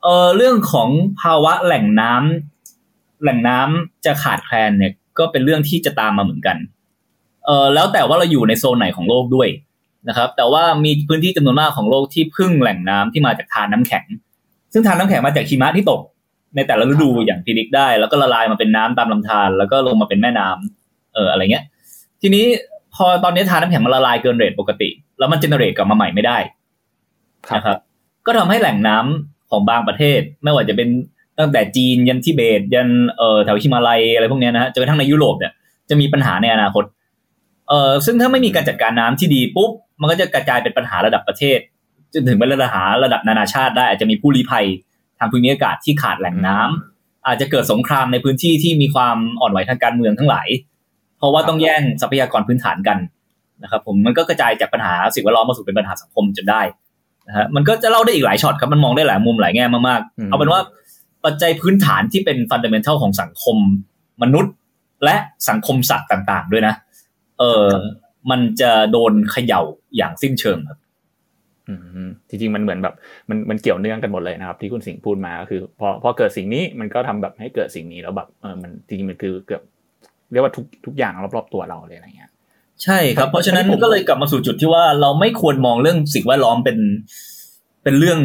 [0.02, 0.88] เออเรื่องของ
[1.20, 6.56] ภาวะแหล่งน้ำแหล่งน้ำจะขาดแคลนเนี่ย ก็เป็นเรื่องที่จะตามมาเหมือนกัน
[7.46, 9.48] เออแล้วแต่ว่าเราอยู่ในโซนไหนของโลกด้วย
[10.08, 14.04] นะครับ แต่ว่ามีพื้นที่จำนวนมากของโลกที่พึ่งแหล่งน้ำที่มาจากทานน้าแข็ง
[14.72, 16.00] ซึ่งทานน้ำแข็งมาจากหิมะที่ตก
[16.56, 21.64] ในแต่ละฤดูอย่างพิริกได้ แล้วก็ละลายมาเป็นน้ำตามลำธารแล้วก็ลงมาเป็นแม่น้ำเอออะไรเงี้ย
[22.22, 22.44] ทีนี้
[22.94, 26.38] พอตอนนี้ทานน้ำแข็งมันละลายเกินเรทปกติ แล้วมันเจเนเรตกลับมาใหม่ไม่ได้
[27.56, 27.78] นะครับ
[28.26, 30.88] ก็ทำให้แหล่งน้ำของบางประเทศ ไม่ว่าจะเป็น
[31.38, 35.52] ตั้งแต่จีนยันทิเบต ยันเอ่อแถวฮิมาลัยอะไรพวกนี้นะฮะจนกระทั่งในยุโรปเนี่ย
[35.90, 36.84] จะมีปัญหาในอนาคต
[37.68, 41.58] เอ่อซึ่งถ้าไม่มีการจัดการน้ำที่ดีปุ๊บมันก็จะกระจายเป็นปัญหาระดับประเทศ
[42.14, 50.48] จนถึงเป็นปัญหาระดับนานาชาติได้อาจจะมีผู้ลี้ภัยทางภูมิอากาศที่ขาดแหล่งน้ำอาจจะเกิดสงครามในพื้นที่ที่มีความอ่อนไหวทางการเมืองทั้งหลาย
[51.18, 52.98] เพราะว่าต้องแย่งทรัพยากรพื้นฐานกัน
[53.62, 56.62] นะครับผมมันก็กระจายจากปัญหาสิ่งแวดล้อมมาสู่เป็นปัญหาสังคมจนได้
[57.28, 60.60] นะฮะมันก็จะเล่าได้อีกหลายช็อตครับมันมองได้หลายมุมหลายแง่มากๆเอาเป็นว่า
[61.24, 63.56] ปัจจัยพื้นฐานที่เป็นฟันเดเมนทัลของสังคม
[64.22, 64.54] มนุษย์
[65.04, 65.16] และ
[65.48, 66.74] สังคมสัตว์ต่าง ๆ ด้วยนะ
[67.38, 67.66] เออ
[68.30, 69.62] มันจะโดนเขย่า
[69.96, 70.78] อย่างสิ้นเชิงครับ
[72.28, 72.94] จริงๆมันเหมือนแบบ
[73.30, 79.62] มันมันเกี่ยวเนื่องกันหมดเลยนะครับ ที่คุณสิงห์พูดมาก็คือพอพอเกิดสิ่งนี้มันก็ทำแบบให้เกิดสิ่งนี้แล้วแบบเออมันจริงๆมันคือเกือบ
[80.32, 82.30] เรียกว่าทุกทุกอย่างรอบๆตัวเราเลยอะไรเงี้ย
[82.84, 86.78] ใช่ครับ เพราะฉะนั้นก็เลยกลับมาสู่จุดที่ว่าเราไม่ควรมองเรื่องสิ่งแวดล้อมเป็น
[87.82, 88.20] เป็นเรื่อง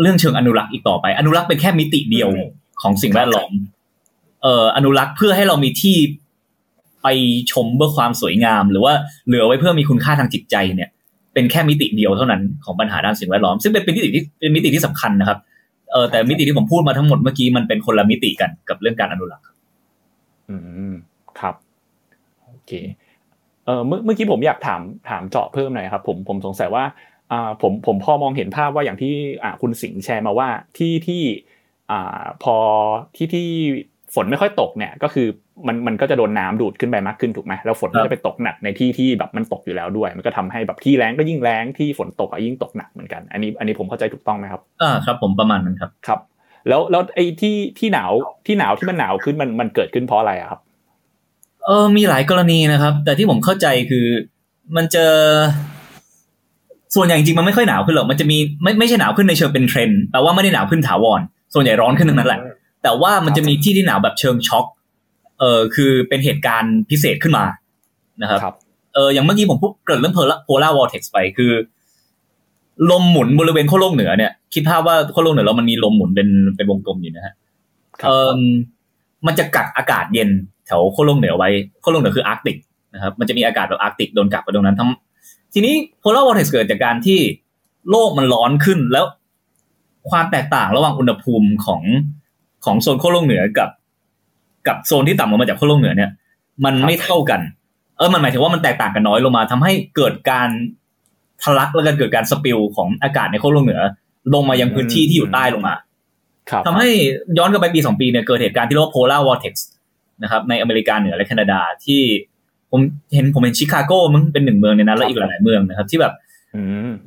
[0.00, 2.28] เรื่องเชิงอนุรักษ์อีกต่อไป อนุรักษ์เป็นแค่มิติเดียว
[2.82, 3.50] ของสิ่งแวดล้อม
[4.42, 5.96] เอ่ออนุรักษ์เพื่อให้เรามีที่
[7.02, 7.08] ไป
[7.52, 8.94] ชมเพื่อความสวยงาม หรือว่า
[9.26, 10.90] เหลือไว้เพื่อมีคุณค่าทางจิตใจเนี่ย
[11.40, 15.38] เป็นแค่มิติเดียวเท่านั้นของปัญหาด้านสิ่งแวดล้อม ซึ่งเป็นมิติที่เป็นมิติที่สำคัญนะครับ
[15.92, 19.46] เออแต่มิติที่ผมพูดมาทั้งหมดเมื่อกี้มันเป็นคนละมิติกันกับเรื่องการอนุรักษ์
[20.50, 20.56] อื
[20.90, 20.92] ม
[21.40, 21.54] ครับ
[22.46, 22.72] โอเค
[23.66, 26.84] เออเมื่อเมื่อกี้ผมอยากถามถามเจาะเพิ่มหน่อยครับ ผมผมสงสัยว่า
[27.32, 30.48] อ่าผมผมพอมองเห็นภาพว่าอย่างที่อ่าคุณสิงห์แชร์มาว่า
[30.78, 31.22] ที่ที่
[31.90, 32.56] อ่าพอ
[33.16, 33.48] ที่ที่
[34.14, 35.26] ฝนไม่ค่อยตกเนี่ยก็คือ
[35.66, 46.20] มันมันก็จะโดนน้าดูดขึ้นไปมากขึ้นถูกไหมแล้วฝนก็จะไปตกหนักในที่ที่แบบมันตกอยู่แล้วด้วย มันก็ทำให้แบบที่แรงก็ยิ่งแรงที่ฝนตกยิ่งตกหนักเหมือนกัน อันนี้อันนี้ผมเข้าใจถูกต้องไหมครับอ่าครับ ผมประมาณนั้นครับครับ
[46.68, 48.12] แล้วแล้วไอ้ที่ที่หนาว
[48.46, 50.60] ที่หนาวที่มันหนาวขึ้นมันมันเกิดขึ้นเพราะอะไรครับ
[51.66, 54.06] เออมีหลายกรณีนะครับ แต่ที่ผมเข้าใจคือ
[54.76, 55.04] มันจะ
[56.94, 61.20] ส่วนใหญ่จริงมันไม่ค่อยหนาวขึ้นหรอกมันจะมีไม่ไม่ใช่หนาวขึ้นในเชิงเป็นเทรนด์แปลว่าไม่ได้หนาวขึ้นถาวร
[61.54, 62.40] ส่วนใหญ่ร้อนขึ้นทั้งนั้นแหละ
[62.82, 64.66] แต่ว่ามันจะมีที่ที่หนาวแบบเชิงช็อค
[65.40, 67.44] เออคือเป็นเหตุการณ์พิเศษขึ้นมา
[68.22, 68.54] นะครับ
[68.94, 71.52] เอออย่างเมื่อกี้ผมพูดเกิดเรื่อง polar vortex ไปคือ
[72.90, 77.34] ลมหมุนบริเวณขั้วโลกเหนือเนี่ยคิดภาพว่าขั้วโลกเหนือเรามันมีลมหมุนเป็นเป็นวงกลมอยู่นะฮะ
[78.06, 78.30] เออ
[79.26, 80.30] มันจะกักอากาศเย็น
[80.66, 81.48] แถวขั้วโลกเหนือไว้
[81.82, 82.56] ขั้วโลกเหนือคืออาร์กติก
[82.94, 87.20] นะครับ มันจะมีอากาศแบบอาร์กติกโดนกักไว้ตรงนั้นทีนี้ polar vortex เกิดจากการที่
[87.90, 89.04] โลกมันร้อนขึ้นแล้ว
[90.10, 91.82] ความแตกต่างระหว่างอุณหภูมิของ
[92.64, 93.68] ของโซนขั้วโลกเหนือกับ
[94.68, 96.10] กับโซนที่ต่ำลงมาจากขั้วโลกเหนือเนี่ย
[96.64, 97.40] มันไม่เท่ากัน
[97.98, 100.48] เออมันหมายถึงว่ามันแตกต่างกันน้อยลงมาทำให้เกิดการ
[101.42, 103.80] ทะลักแล้วกันเกิดการสปิลของอากาศในขั้วโลกเหนือ
[104.34, 105.74] ลงมายังพื้นที่ที่อยู่ใต้ลงมา
[106.66, 106.88] ทำให้
[107.38, 109.54] ย้อนกลับไปปีสองปีเนี่ยเกิดเหตุการณ์ที่เรียกว่า polar vortex
[110.22, 112.02] นะครับในอเมริกาเหนือและแคนาดาที่
[112.70, 112.80] ผม
[113.14, 116.14] เห็นผมเห็นชิคาโกมึงเป็นหนึ่งเมืองในนั้นแล้วอีกหลายเมืองนะครับ ที่แบบ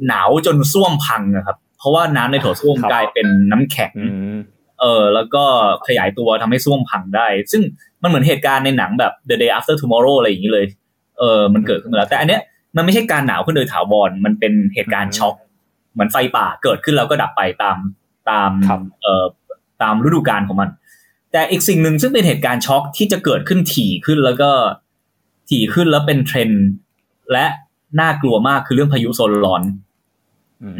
[0.07, 3.91] หนาวจนส้วมพังนะครับ เพราะว่าน้ำในโถส้วมกลายเป็นน้ำแข็ง
[4.81, 5.43] เออแล้วก็
[5.87, 7.61] ขยายตัวทำให้ส้วมพังได้ ซึ่ง
[8.01, 10.65] มันเหมือนเหตุการณ์ในหนังแบบ The Day After Tomorrow อะไรอย่างนี้เลย
[11.19, 12.41] เออมันเกิดขึ้นมาแล้ว แต่อันเนี้ย
[12.75, 15.35] มันไม่ใช่การหนาวขึ้นโดยถาวรมันเป็นเหตุการณ์ช็อก
[15.93, 17.77] เหมือนไฟป่าเกิดขึ้นแล้วก็ดับไปตาม
[18.29, 18.51] ตาม
[19.01, 19.25] เอ่อ
[19.81, 20.69] ตามฤดูกาลของมัน
[21.31, 24.51] แต่อีกสิ่งหนึ่งซึ่งเป็นเหตุการณ์ช็อกที่จะเกิดขึ้นถี่ขึ้นแล้วก็
[25.49, 26.65] ถี่ขึ้นแล้วเป็นเทรนด์
[27.31, 27.45] และ
[27.99, 29.63] น่ากลัวมากคือเรื่องพายุโซนร้อน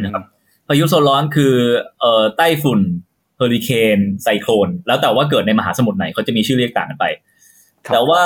[0.04, 0.24] นะครับ
[0.68, 1.54] พายุโซนร้อนคือ
[2.00, 2.80] เอ่อไต้ฝุ่น
[3.13, 3.13] เฮ
[3.44, 7.06] อริเคนไซโคลนแล้วแต่ว่าเกิดในมหาสมุทรไหนเขาจะมีชื่อเรียกต่างกันไป
[7.92, 8.22] แต่ว่า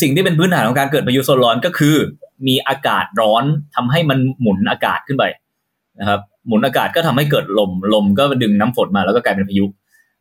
[0.00, 1.96] สิ่งที่เป็นพื้นฐานของการเกิดพายุโซนร้อนก็คือ
[2.46, 5.24] มีอากาศร้อนทำให้มันหมุนอากาศขึ้นไป
[6.00, 9.64] นะครับหมุนอากาศก็ทำให้เกิดลมลมก็ดึงน้ำฝนมาแล้วก็กลายเป็นพายุ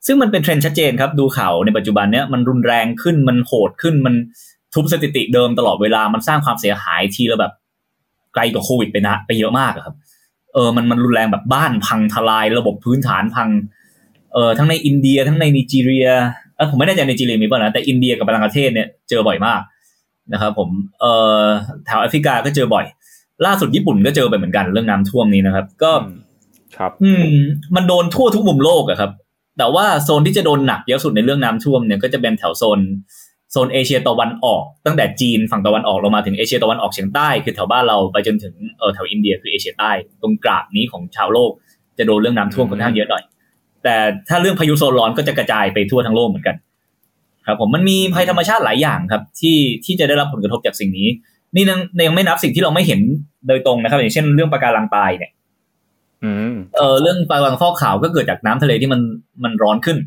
[0.06, 4.16] ซึ่งมันเป็นเทรนด์ชัดเจนครับ ดูข่าวในปัจจุบันเนี้ยมันรุนแรงขึ้นมันโหดขึ้นมัน
[4.74, 7.54] ทุบสถิติเดิมตลอดเวลามันสร้างความเสียหายทีละแบบ
[8.34, 9.96] ไกลกว่าโควิดไปนะ ไปเยอะมากครับ
[10.54, 13.50] เออมันมันรุนแรงแบบบ้านพังทลายระบบพื้นฐานพัง
[14.34, 16.08] เออทั้งในอินเดียทั้งในนิจีเรีย
[16.56, 19.62] เออผมไม่แน่ใจในจีเรียมีป่ะนะแต่อินเดียกับบังกลาเทศเนี่ยเจอบ่อยมาก
[20.34, 20.70] นะครับผม
[21.02, 21.06] เอ
[21.41, 21.44] อ
[21.86, 22.86] แถวแอฟริกาก็เจอบ่อย
[23.46, 25.91] ล่าสุดญี่ปุ่นก็เจอไปเหมือนกันเรื่องน้ำท่วมนี้นะครับ ก็
[26.78, 27.34] ครับ อืม
[27.76, 29.12] มันโดนทั่วทุกมุมโลกอะครับ
[29.58, 32.80] แต่ว่าโซนที่จะโดนหนักเยอะสุดในเรื่องน้ำท่วมเนี่ยก็จะเป็นแถวโซน
[33.52, 39.91] โซนเอเชียตะวันออก ตั้งแต่จีนฝั่งตะวันออกลงมาถึงเอเชียตะวันออกเฉียงใต้คือแถวบ้านเราไปจนถึงเออแถวอินเดียคือเอเชียใต้
[40.22, 41.52] ตรงกราบนี้ของชาวโลก
[41.98, 43.24] จะโดนเรื่องน้ำท่วมค่อนข้างเยอะหน่อย
[43.84, 43.96] แต่
[44.30, 46.56] ถ้าเรื่องพายุโซนร้อนก็จะกระจายไปทั่วทั้งโลกเหมือนกัน
[47.48, 51.08] ครับ ผมมันมีภัยธรรมชาติหลายอย่างครับ ที่ที่จะได้รับผลกระทบจากสิ่งนี้
[51.56, 53.02] นี่ยังยังไม่นับสิ่งที่เราไม่เห็น
[53.48, 55.32] โดยตรงนะครับ อย่างเช่นเรื่องปะการังตายเนี่ย
[56.24, 59.02] อืมเออเรื่องปะการังฟอกขาวก็เกิดจากน้ำทะเลที่มัน
[59.44, 59.98] มันร้อนขึ้น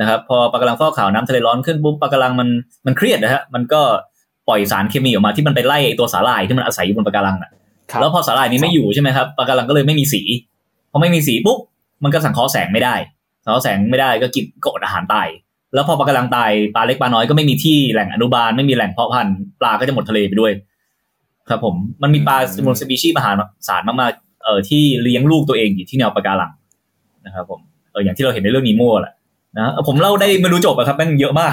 [0.00, 2.48] นะครับ พอปะการังฟอกขาวน้ำทะเลร้อนขึ้นปุ๊บปะการังมัน
[2.86, 3.80] มันเครียดนะฮะมันก็
[4.48, 7.50] ปล่อยสารเคมีออกมาที่มันไปไล่ไอ้ตัวสาหร่ายที่มันอาศัยอยู่บนปะการังน่ะ
[7.90, 10.22] ครับแล้วพอสาหร่ายนี้ไม่อยู่ใช่ไหมครับปะการังก็เลยไม่มีสี
[10.90, 11.58] พอไม่มีสีปุ๊บ
[12.02, 12.94] มันก็สังเคราะห์แสงไม่ได้
[13.44, 15.28] สังเคราะห์แสงไม่ได้ก็กินกอดอาหารตาย
[15.74, 20.52] แล้วพอปะการังตายปลาเล็กปลาน้อยก็ไม่มีที่แหล่งอนุบาลไม่มีแหล่งเพาะพันธุ์ปลาก็จะหมดทะเลไปด้วย
[21.48, 23.30] ครับผมมันมีปลาจำนวนสปีชีส์มหา
[23.68, 26.50] ศาลมากๆเอ่อที่เลี้ยงลูกตัวเองอยู่ที่แนวปะการัง
[27.26, 27.60] นะครับผม
[27.92, 29.14] เอออย่างที่เราเห็นในเรื่องนีโม่แหละ
[29.58, 31.52] นะผมเล่าได้ไม่รู้จบอะครับแม่งเยอะมาก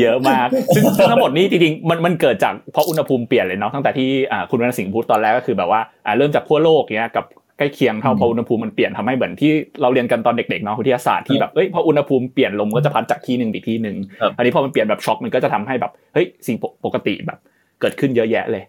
[0.00, 4.08] เยอะมากซึ่งทั้งหมดนี้จริงๆมันมันเกิดจากเพราะอุณหภูมิเปลี่ยนเลยเนาะตั้งแต่ที่
[4.50, 7.24] คุณวรรณสิงห์พูดตอนแรกก็คือแบบว่าอ่าเริ่มจากขั้วโลกเนี้ยกับ
[7.58, 17.38] ใกล้เคียงเท่าอืมพออุณหภูมิมันเปลี่ยนทำให้เหมือนที่เราเรียนกันตอนเด็กๆเนาะวิทยาศาสตร์ที่แบบเอ้ยพออุณหภูมิเปลี่ยนลมก็จะพัดจากที่หนึ่งไปที่หนึ่งครับอันนี้พอมันเปลี่ยนแบบช็อกมันก็จะทำให้แบบเฮ้ยสิ่งปกติแบบ
[17.80, 18.64] เกิดขึ้นเยอะแยะเลย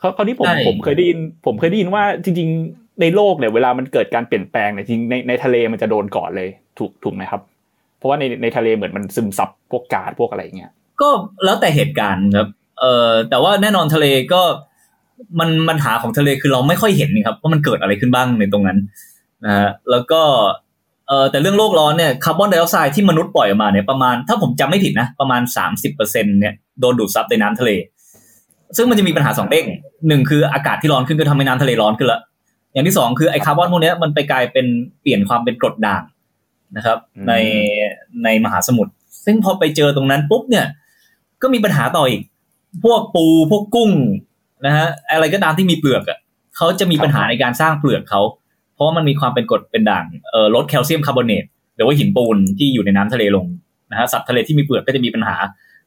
[0.00, 7.40] คราวคราวนี้ผมใช่ผมเคยได้ยินผมเคยได้ยินว่าจริง ๆ ในโลกเนี่ยเวลามันเกิดการเปลี่ยนแปลงเนี่ยจริงในในทะเลมันจะโดนก่อนเลยถูกถูกไหมครับ
[7.98, 11.08] เพราะว่าในในทะเลเหมือนมันซึมซับพวกก๊าซพวกอะไรอย่างเงี้ยก็
[11.44, 12.48] แล้วแต่เหตุการณ์ครับ
[12.80, 14.42] เอ่อแต่ว่าแน่นอนทะเลก็
[15.40, 18.78] มันปัญหาของทะเลคือเราไม่ค่อยเห็นนี่ครับว่ามันเกิดอะไรขึ้นบ้างในตรงนั้น
[19.44, 20.20] นะฮะแล้วก็
[21.08, 25.42] เอ่อแต่เรื่องโลกร้อนเนี่ยคาร์บอนไดออกไซด์ที่มนุษย์ปล่อยออกมาเนี่ยประมาณถ้าผมจำไม่ผิดนะ ประมาณ
[25.90, 27.70] 30%เนี่ยโดนดูดซับในน้ำทะเล
[28.76, 29.66] ซึ่งมันจะมีปัญหาสองเด้ง
[30.08, 32.20] หนึ่งคืออากาศที่ร้อนขึ้นก็ทำให้น้ำทะเลร้อนขึ้นละ
[32.72, 34.66] อย่างที่สองคือไอ้คาร์บอนพวกเนี้ยมันไปกลายเป็น
[35.00, 36.02] เปลี่ยนความเป็นกรดด่าง
[36.76, 37.32] นะครับอืมใน
[38.24, 38.92] ในมหาสมุทร
[39.24, 40.66] ซึ่งพอไปเจอตรงนั้นปุ๊บเนี่ย
[41.42, 42.22] ก็มีปัญหาต่ออีก
[42.84, 43.90] พวกปูพวกกุ้ง
[44.66, 46.18] นะฮะอะไรก็ตามที่มีเปลือกอะ
[46.56, 48.22] เขาจะมีปัญหาในการสร้างเปลือกเขา
[48.74, 51.44] เพราะว่ามันมีความเป็นกรดเป็นด่างเอ่อลดแคลเซียมคาร์บอเนต
[51.76, 53.46] หรือว่าหินปูนที่อยู่ในน้ำทะเลลง
[53.90, 55.36] นะฮะสัตว์ทะเลที่มีเปลือกก็จะมีปัญหา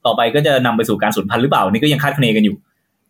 [0.05, 2.55] ต่อไปก็จะนำไปสู่การสูญพันธุ์หรือเปล่านี่ก็ยังคาดคะเนกันอยู่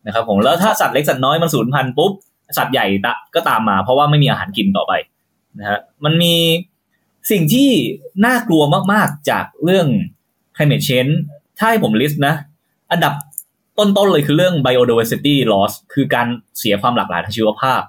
[0.06, 2.12] นะครับผมแล้วถ้าสัตว์เล็กสัตว์น้อยมันสูญพันธุ์ปุ๊บ
[2.58, 4.92] สัตว์ใหญ่ตะก็ตามมา เพราะว่าไม่มีอาหารกินต่อไป
[5.58, 6.34] นะฮะมันมี
[7.30, 7.68] สิ่งที่
[8.26, 9.86] น่ากลัวมาก ๆ จากเรื่อง
[10.56, 11.14] climate change
[11.58, 12.34] ถ้าให้ผมลิสต์นะ
[12.92, 13.12] อันดับ
[13.78, 16.26] ต้นๆเลยคือเรื่อง biodiversity loss คือการ
[16.58, 17.82] เสียความหลากหลายทางชีวภาพ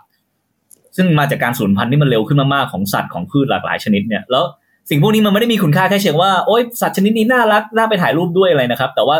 [0.97, 4.43] ซึ่งมาจากการสูญพันธุ์ที่มันเร็วขึ้นมากๆของสัตว์ของพืชหลากหลายชนิดเนี่ยแล้ว
[4.89, 9.17] สิ่งพวกนี้มันไม่ได้มีคุณค่าแค่เชิงว่าโอ๊ยสัตว์ชนิดนี้น่ารักน่าไปถ่ายรูปด้วยอะไรนะครับ แต่ว่า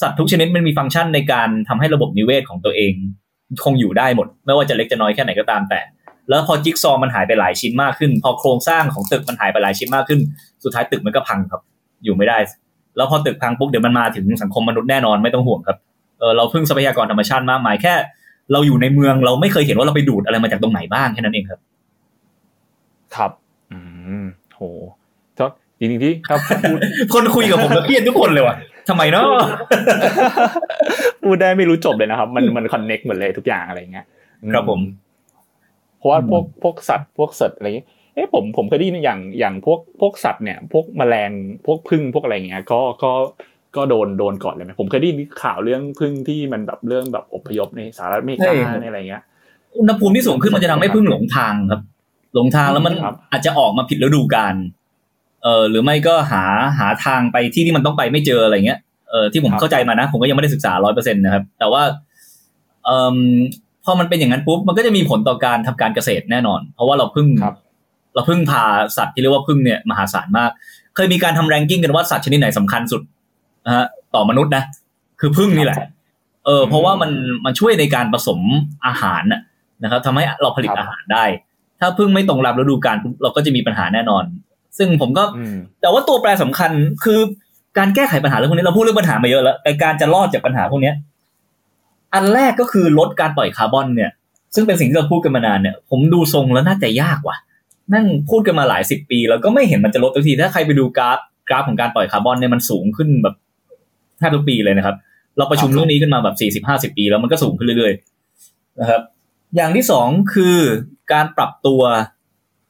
[0.00, 2.92] สัตว์ทุกชนิดมันมีฟังก์ชันในการทำให้ระบบนิเวศของตัวเอง
[3.64, 5.80] คงอยู่ได้หมด ไม่ว่าจะเล็กจะน้อยแค่ไหนก็ตามแต่
[6.28, 10.20] แล้วพอจิ๊กซอว์มันหายไปหลายชิ้นมากขึ้น พอโครงสร้างของตึกมันหายไปหลายชิ้นมากขึ้น
[10.64, 11.60] สุดท้ายตึกมันก็พังครับ
[12.04, 12.38] อยู่ไม่ได้
[12.96, 15.76] แล้วพอตึกพังปุ๊บเดี๋ยวมันมาถึงสังคมมนุษย์แน่นอนไม่ต้องห่วงครับ
[16.20, 17.94] เออเราพึ่งทรัพยากรธรรมชาติมากมายแค่
[18.52, 21.60] เราอยู่ในเมืองเราไม่เคยเห็นว่าเราไปดูดอะไรมาจากตรงไหนบ้างแค่นั้นเองครับ
[23.16, 23.30] ครับ
[23.72, 23.78] อื
[24.22, 24.62] มโห
[25.38, 25.46] ก็
[25.78, 26.78] จริงๆที่ครับพูด
[27.14, 28.56] คนคุยกับผมแล้วเครียดทุกคนเลยว่ะ
[28.88, 29.24] ทำไมเนาะ
[31.24, 34.06] พูดได้ไม่รู้จบเลยนะครับ มันมันคอนเน็กหมดเลยทุกอย่างอะไรเงี้ย
[34.42, 34.80] อืครับผม
[35.98, 41.30] เพราะว่าอืมพวกพวกสัตว์พวกสัตว์อะไรเงี้ยเอ๊ะผมผมเคยได้ยินอย่างอย่างพวกพวกสัตว์เนี่ย พวกแมลง
[41.66, 43.12] พวกพึ่งพวกอะไรเงี้ย ก็ก็
[43.76, 49.22] ก็โดนโดนก่อนเลยไหมผมเคยได้ยินข่าวเรื่องพึ่งที่มันแบบเรื่องแบบอพยพในสหรัฐอเมริกาในอะไรเงี้ย
[49.78, 51.80] อุณหภูมิที่สูงขึ้นมันจะทำให้พึ่งหลงทางครับ
[52.34, 54.54] หลงทางแล้วมันครับอาจจะออกมาผิดฤดูกาล
[55.42, 56.42] เออหรือไม่ก็หา
[56.78, 58.78] หาทางไปที่ที่มันต้องไปไม่เจออะไรเงี้ย
[59.10, 61.82] เออที่ผมครับเข้าใจมานะ ผมก็ยังไม่ได้ศึกษาร้อยเปอร์เซ็นต์นะครับ แต่ว่า
[62.84, 63.16] เอ่อ
[63.84, 67.54] พอมันเป็นอย่างนั้นปุ๊บมันก็จะมีผลต่อการทำการเกษตรแน่นอน เพราะว่าเราพึ่งครับ
[68.14, 68.64] เราพึ่งพา
[68.96, 70.50] สัตว์ที่เรียกว่าพึ่งเนี่ยมหาศาลมาก
[70.94, 73.02] เคยมีการทำแรงกิ้งกันว่าสัตว์ชนิดไหนสำคัญสุด
[73.70, 74.64] นะฮะต่อมนุษย์นะ
[75.20, 75.78] คือพึ่งนี่แหละ
[76.46, 77.10] เออ เพราะว่ามัน
[77.44, 78.40] มันช่วยในการผสม
[78.86, 79.40] อาหารน่ะ
[79.82, 81.24] นะครับทำให้เราผลิตครับอาหารได้
[81.80, 84.24] ถ้าพึ่งไม่ตรงรับฤดูกาลปุ๊บเราก็จะมีปัญหาแน่นอน
[84.78, 86.70] ซึ่งผมก็อืมแต่ว่าตัวแปรสำคัญ
[87.04, 87.18] คือ
[87.78, 90.94] การแก้ไขปัญหาเรื่องพวกนี้เราพูดเรื่องปัญหามาเยอะแล้วแต่การจะรอดจากปัญหาพวกเนี้ย
[92.14, 94.10] อันแรกก็คือลดการปล่อยคาร์บอนเนี่ย
[94.54, 97.36] ซึ่งเป็นสิ่งที่เราพูดกันมานานเนี่ย ผมดูทรงแล้วน่าจะยากว่ะ
[97.94, 103.34] นั่งพูดกันมาหลายสิบปี แล้วก็ไม่เห็นมันจะลดสักที ถ้าใครไปดูกราฟกราฟของการปล่อยคาร์บอนเนี่ยมันสูงขึ้นแบบ
[104.20, 104.96] แทบทุกปีเลยนะครับ
[105.38, 109.02] เราประชุมเรื่องนี้กันมาแบบสี่สิบห้าสิบปีแล้วมันก็สูงขึ้นเรื่อยๆนะครับ
[109.56, 110.56] อย่างที่สองคือ
[111.12, 111.82] การปรับตัว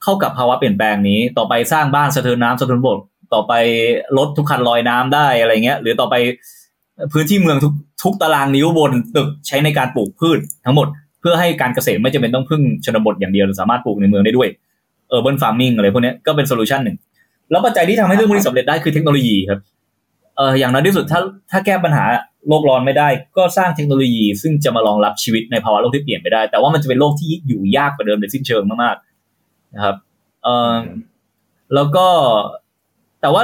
[0.02, 2.98] เข้ากับภาวะเปลี่ยนแปลงนี้ ต่อไปสร้างบ้านสะเทินน้ำสะเทินบก
[3.34, 3.52] ต่อไป
[4.18, 6.14] ลดทุกคันลอยน้ำได้อะไรเงี้ย หรือต่อไป
[7.12, 10.88] พื้นที่เมืองทุกทุกตารางนิ้วบนตึกใช้ในการปลูกพืชทั้งหมด
[11.20, 14.48] เพื่อให้การเกษตรไม่จำเป็นต้องพึ่งชนบทอย่างเดียวสามารถปลูกในเมืองได้ด้วย
[15.08, 16.96] urban farming อะไรพวกนี้ก็เป็น solution หนึ่ง
[17.50, 19.60] แล้วปัจจัยที่ทำให้เรื่องพวกนี้สำเร็จได้คือเทคโนโลยีครับ
[20.40, 22.04] เอออย่างน้อยที่สุดถ้าถ้าแก้ปัญหา
[22.48, 29.96] โลกร้อนไม่ได้ ก็สร้างเทคโนโลยี ซึ่งจะมารองรับชีวิตในภาวะโลกที่เปลี่ยนไปได้ แต่ว่ามันจะเป็นโลกที่อยู่ยากกว่าเดิมโดยสิ้นเชิงมากๆนะครับ
[30.42, 30.74] เออ
[31.74, 32.06] แล้วก็
[33.20, 33.42] แต่ว่า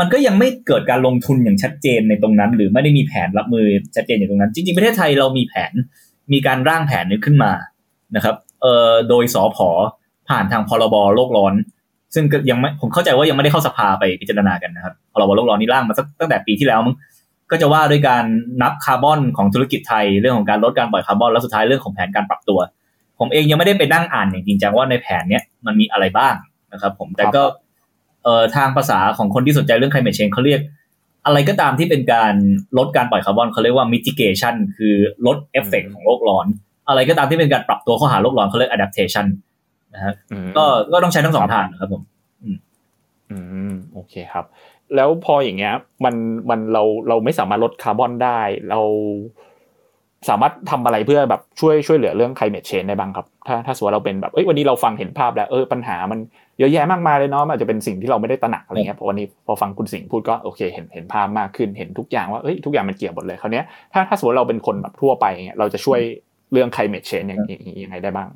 [0.00, 3.66] มันก็ยังไม่เกิดการลงทุนอย่างชัดเจนในตรงนั้น หรือไม่ได้มีแผนรับมือ
[3.96, 5.72] ชัดเจนอย่างตรงนั้น จริงๆประเทศไทยเรามีแผน
[6.32, 7.52] มีการร่างแผนนี้ขึ้นมา
[8.16, 9.68] นะครับเอ่อโดยสอพอ
[10.28, 11.54] ผ่านทางพรบโลกร้อน
[12.14, 16.94] ซึ่งยังไม่ผมเข้าใจว่ายังไม่ได้เข้าสภาไปพิจารณากันนะครับพรบโลกร้อนนี่ร่างมาตั้งแต่ปีที่แล้วมั้ง
[17.50, 18.24] ก็จะว่าด้วยการ
[18.62, 22.58] นับคาร์บอนของธุรกิจไทยเรื่องของการลดการปล่อยคาร์บอนแล้วสุดท้ายเรื่องของแผนการปรับตัว
[23.18, 26.34] ผมเองยังไม่ได้ไปนั่งอ่านอย่างจริงจังว่าในแผนเนี้ยมันมีอะไรบ้าง
[26.72, 27.42] นะครับ ผมแต่ก็
[28.24, 30.60] เอ่อทางภาษาของคนที่สนใจเรื่อง climate change เขาเรียก
[31.26, 32.34] อะไรก็ตามที่เป็นการ
[32.78, 34.94] ลดการปล่อยคาร์บอนเขาเรียกว่า mitigation คือ
[35.26, 36.46] ลดเอฟเฟกของโลกร้อน
[36.88, 39.26] อะไรก็ตามที่เป็นการปรับตัวเข้าหาโลกร้อนเขาเรียก adaptation
[39.94, 40.14] นะฮะ
[40.56, 42.02] ก็ก็ต้องใช้ทั้งสองทางนะครับผม
[43.30, 43.36] อื
[43.70, 44.44] มโอเคครับ
[44.94, 46.14] แล้วพออย่างเงี้ย มัน
[46.50, 48.80] มันเราเราไม่สามารถลดคาร์บอนได้ เรา
[50.28, 56.18] สามารถทำอะไรเพื่อแบบช่วยช่วยเหลือเรื่อง climate change ได้บ้างครับ ถ้าถ้าสมมติเราเป็นแบบเอ้ยวันนี้เราฟังเห็นภาพแล้วเออปัญหามัน
[56.58, 66.00] เยอะแยะมากมายเลยเนาะมันอาจจะเป็นสิ่งที่เราไม่ได้ตระหนักอะไรเงี้ยพอวันนี้พอฟังคุณสิงห์พูดก็โอเคเห็นเห็นภาพมากขึ้นเห็นทุกอย่างว่าเอ้ยทุกอย่างมันเกี่ยวหมดเลยคราวนี้ยถ้าถ้าสมมติเราเป็นคนแบบทั่วไปเงี้ยเราจะช่วย
[66.52, 67.40] เรื่อง climate change อย่าง
[67.84, 68.28] ยังไงได้บ้าง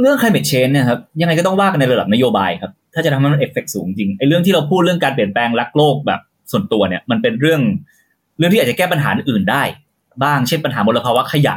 [0.00, 7.60] เรื่อง climate change เนี่ยครับยังไงก็ต้องว่ากันในระดับนโยบายครับ ถ้าจะทำให้มันเอฟเฟกสูงจริงไอ้เรื่องที่เราพูดเรื่องการเปลี่ยนแปลงรักโลกแบบส่วนตัวเนี่ย มันเป็นเรื่อง
[8.38, 9.62] เรื่องที่อาจจะแก้ปัญหาอื่นได้
[10.24, 11.54] บ้างเช่นปัญหามลภาวะขยะ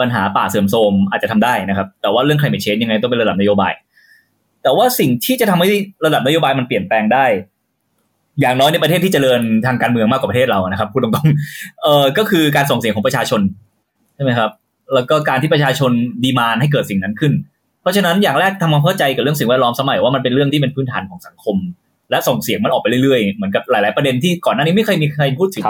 [0.00, 3.72] ปัญหาป่าเสื่อมโทรมอาจจะทำได้นะครับ แต่ว่าเรื่อง climate change ยังไงต้องเป็นระดับนโยบาย
[4.62, 5.66] แต่ว่าสิ่งที่จะทำให้
[6.06, 7.26] ระดับนโยบายมันเปลี่ยนแปลงได้
[8.40, 13.40] อย่างน้อยในประเทศที่เจริญทางการเมืองมากกว่าประเทศเรานะครับพูดตรงๆเออก็คือการส่งเสียงของประชาชน
[14.16, 14.50] ใช่ไหมครับ
[14.94, 15.92] แล้วก็การที่ประชาชน
[16.24, 17.32] ดีมานให้เกิดสิ่งนั้นขึ้น
[17.82, 21.56] เพราะฉะนั้นอย่างแรกทำความเข้าใจกับเรื่องสิ่งแวดล้อมสมัยว่ามันเป็นเรื่องที่เป็นพื้นฐานของสังคม
[22.10, 25.64] และส่งเสียงมันออกไปเรื่อยๆ เหมือนกับหลาย ๆประเด็นที่ก่อนหน้านี้ไม่เคยมีใครพูดถึง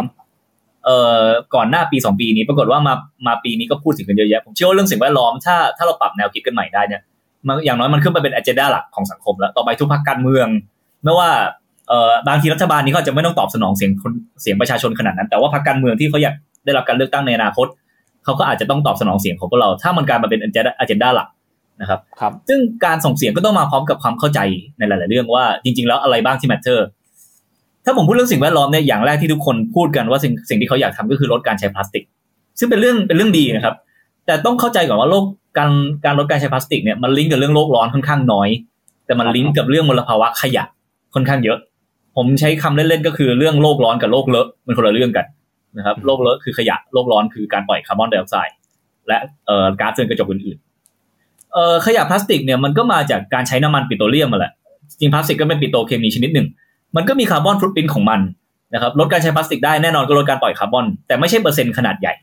[0.85, 2.95] เอ่อก่อนหน้าปีสองปีนี้ปรากฏว่ามา
[3.27, 7.01] มาปีนี้ก็พูดถึงกันเยอะแยะผมเชื่อว่าเรื่องสิ่งแวดล้อมถ้าถ้าเราปรับแนวคิดกันใหม่ได้เนี่ย
[7.47, 10.47] มันอย่างน้อยมันขึ้นมาเป็นอเจนดาหลักของสังคมแล้วต่อไปทุกพรรคการเมือง
[11.05, 11.31] ไม่ว่า
[11.89, 17.67] เอ่อบางทีรัฐบาลนี้ก็จะไม่ต้องตอบสนองเสียงคนเสียงประชาชนขนาดนั้น แต่ว่าพรรคการเมืองที่เขาอยากได้รับการเลือกตั้งในอนาคต
[18.25, 20.49] เขาก็อาจจะต้องตอบสนองเสียงของพวกเรา ถ้ามันกลายมาเป็นอ
[20.87, 21.29] เจนดาหลัก
[21.81, 24.41] นะครับครับซึ่งการส่งเสียงก็ต้องมาพร้อมกับความเข้าใจ
[24.79, 26.87] ในหลาย ๆ เรื่องว่าจริง ๆ แล้วอะไรบ้างที่แมทเทอร์
[27.85, 32.05] ถ้าผมพูดเรื่องสิ่งแวดล้อมเนี่ยอย่างแรกที่ทุกคนพูดกันว่าสิ่งสิ่งที่เขาอยากทำก็คือลดการใช้พลาสติก
[32.59, 33.75] ซึ่งเป็นเรื่องเป็นเรื่องดีนะครับ
[34.27, 35.25] แต่ต้องเข้าใจก่อนว่าโลก
[35.59, 35.71] การ
[36.05, 38.49] การลดการใช้พลาสติกเนี่ยมันลิงก์กับเรื่องโลกร้อนค่อนข้างน้อย
[39.07, 40.65] แต่มันลิงก์กับเรื่องมลภาวะขยะ
[41.15, 41.59] ค่อนข้างเยอะ
[42.17, 45.27] ผมใช้คำเล่น ๆ ก็คือเรื่องโลกร้อนกับโลกเลอะมันคนละเรื่องกัน
[45.77, 48.55] นะครับโลกเลอะคือขยะโลกร้อนคือการปล่อยคาร์บอนไดออกไซด์
[49.09, 50.70] และเอ่อก๊าซเรือนกระจกอื่นๆ
[51.53, 54.53] เอ่อขยะพลาสติกเนี่ยมันก็มาจากการใช้น้ำมันปิโตรเลียมมาแหละ
[55.01, 56.47] จริงพลาสติกก็เป็นปิโตรเคมีชนิดหนึ่ง
[56.97, 58.21] มันก็มี carbon footprint ของมัน
[58.75, 62.15] นะครับลดการใช้พลาสติกได้แน่นอนก็ลดการปล่อยคาร์บอน แต่ไม่ใช่เปอร์เซ็นต์ขนาดใหญ่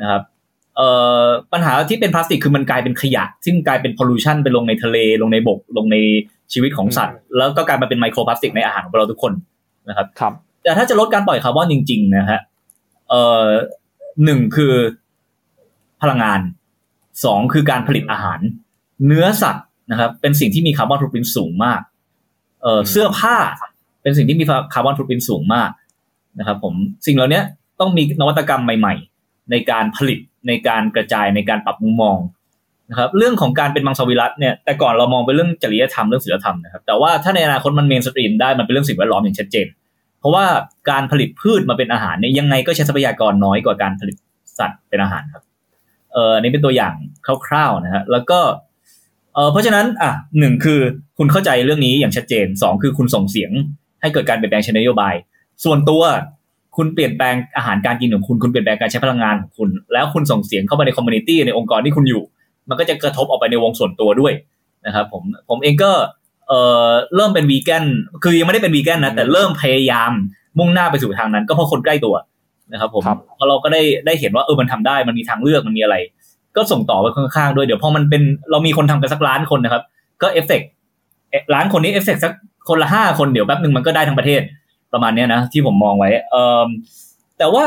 [0.00, 0.22] นะครับ
[0.76, 0.88] เอ่
[1.22, 5.96] อปัญหาที่เป็นพลาสติกคือมันกลายเป็นขยะ ซึ่งกลายเป็น pollution ไปลงในทะเลลงในบกลงใน
[6.52, 9.32] ชีวิตของสัตว์ แล้วก็กลายมาเป็นไมโครพลาสติกในอาหารของเราทุกคน
[9.88, 12.40] นะครับครับ แต่ถ้าจะลดการปล่อยคาร์บอนจริง ๆ นะฮะ
[13.08, 13.46] เอ่อ
[14.24, 14.74] หนึ่งคือ
[16.02, 16.40] พลังงาน
[17.24, 18.40] สองคือการผลิตอาหาร
[19.06, 21.80] เนื้อสัตว์นะครับ เป็นสิ่งที่มี carbon footprint สูงมาก
[22.62, 23.36] เสื้อผ้า
[24.02, 25.70] เป็นสิ่งที่มี carbon footprint สูงมาก
[26.38, 26.74] นะครับ ผม
[27.06, 27.40] สิ่งเหล่านี้
[27.80, 32.18] ต้องมีนวัตกรรมใหม่ ๆ ในการผลิตในการกระจายในการปรับมุมมอง
[32.90, 39.66] นะครับ เรื่องของการเป็นมังสวิรัตเนี่ยแต่ก่อนเรามองเป็นเรื่องจริยธรรมเรื่องศีลธรรมนะครับ แต่ว่าถ้าในอนาคตมัน mainstream ได้มันเป็นเรื่องสิ่งแวดล้อมอย่างชัดเจน
[40.20, 40.44] เพราะว่า
[40.90, 44.16] การผลิตพืชมาเป็นอาหารเนี่ยยังไงก็ใช้ทรัพยากรน้อยกว่าการผลิต
[44.58, 45.42] สัตว์เป็นอาหารครับ
[46.14, 46.94] เออนี่เป็นตัวอย่าง
[47.46, 48.40] คร่าวๆนะฮะแล้วก็
[49.34, 50.80] เออเพราะฉะนั้นอะหนึ่งคือ
[51.18, 53.50] คุณเข้าใจเรื่องนี้อย่างชัดเจนสองคือคุณส่งเสียง
[54.00, 55.14] ให้เกิดการเปลี่ยนแปลงเชิงนโยบาย
[55.64, 56.02] ส่วนตัว
[56.76, 62.22] คุณเปลี่ยนแปลงอาหารการกินของคุณคุณเปลี่ยนแปลงการใช้พลังงานของคุณ แล้วคุณส่งเสียงเข้าไปในคอมมูนิตี้ในองค์กรที่คุณอยู่
[62.68, 64.32] มันก็จะกระทบออกไปในวงส่วนตัวด้วย
[64.86, 65.92] นะครับผมผมเองก็
[66.48, 67.84] เอ่อเริ่มเป็นวีแกน
[68.22, 70.10] คือยังไม่ได้เป็นวีแกนนะแต่เริ่มพยายาม
[70.58, 72.14] มุ่งหน้าไปสู่ทางนั้น ก็เพราะคนใกล้ตัว
[72.72, 73.02] นะครับผม
[73.38, 75.96] พอเราก็ได้ได้เห็นว่าเออมันทำได้มันมีทางเลือกมันมีอะไร
[76.56, 79.82] ก็ส่งต่อไปข้างๆด้วยเดี๋ยวพอมันเป็นเรามีคนทำกันสักล้านคนนะครับ
[80.22, 80.62] ก็เอฟเฟก
[81.54, 82.32] ล้านคนนี้เอฟเฟกสัก
[82.68, 84.40] คนละห้าคนเดี๋ยวแป๊บหนึ่งมันก็ได้ทั้งประเทศ
[84.92, 86.66] ประมาณนี้นะที่ผมมองไว้เออ
[87.38, 87.66] แต่ว่า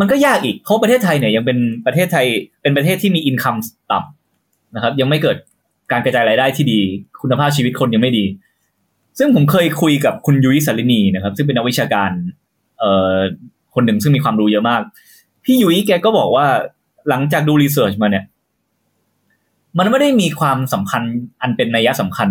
[0.00, 2.26] มันก็ยากอีกเพราะประเทศไทยเนี่ยยังเป็นประเทศไทย
[2.62, 3.56] เป็นประเทศที่มี income
[3.90, 5.36] ต่ำนะครับ ยังไม่เกิด
[5.92, 6.80] การกระจายรายได้ที่ดี
[7.22, 8.24] คุณภาพชีวิตคนยังไม่ดี
[9.18, 12.10] ซึ่งผมเคยคุยกับคุณยุ้ยสารินีนะครับ ซึ่งเป็นนักวิชาการ
[12.78, 13.16] เอ่อ
[13.74, 14.82] คนหนึ่งซึ่งมีความรู้เยอะมาก
[15.44, 16.46] พี่ยุ้ยแกก็บอกว่า
[17.08, 18.24] หลังจากดูรีเสิร์ชมาเนี่ย
[19.78, 22.28] มันไม่ได้มีความสัมพันธ์อันเป็นนัยสำคัญ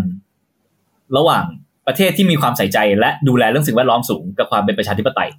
[1.18, 1.46] ระหว่าง
[1.88, 5.30] ประเทศที่มีความใส่ใจและดูแลเรื่องสิ่งแวดล้อมสูงกับความเป็นประชาธิปไตย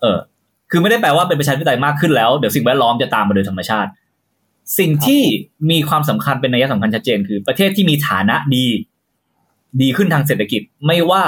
[0.00, 0.18] เออ
[0.70, 3.90] คือไม่ได้แปลว่าเป็นประชาธิปไตยมากขึ้นแล้วเดี๋ยวสิ่งแวดล้อมจะตามมาโดยธรรมชาติ
[4.78, 5.22] สิ่งที่
[5.70, 8.66] มีความสำคัญเป็นนัยสำคัญชัดเจน คือประเทศที่มีฐานะดี
[9.82, 11.22] ดีขึ้นทางเศรษฐกิจ ไม่ว่า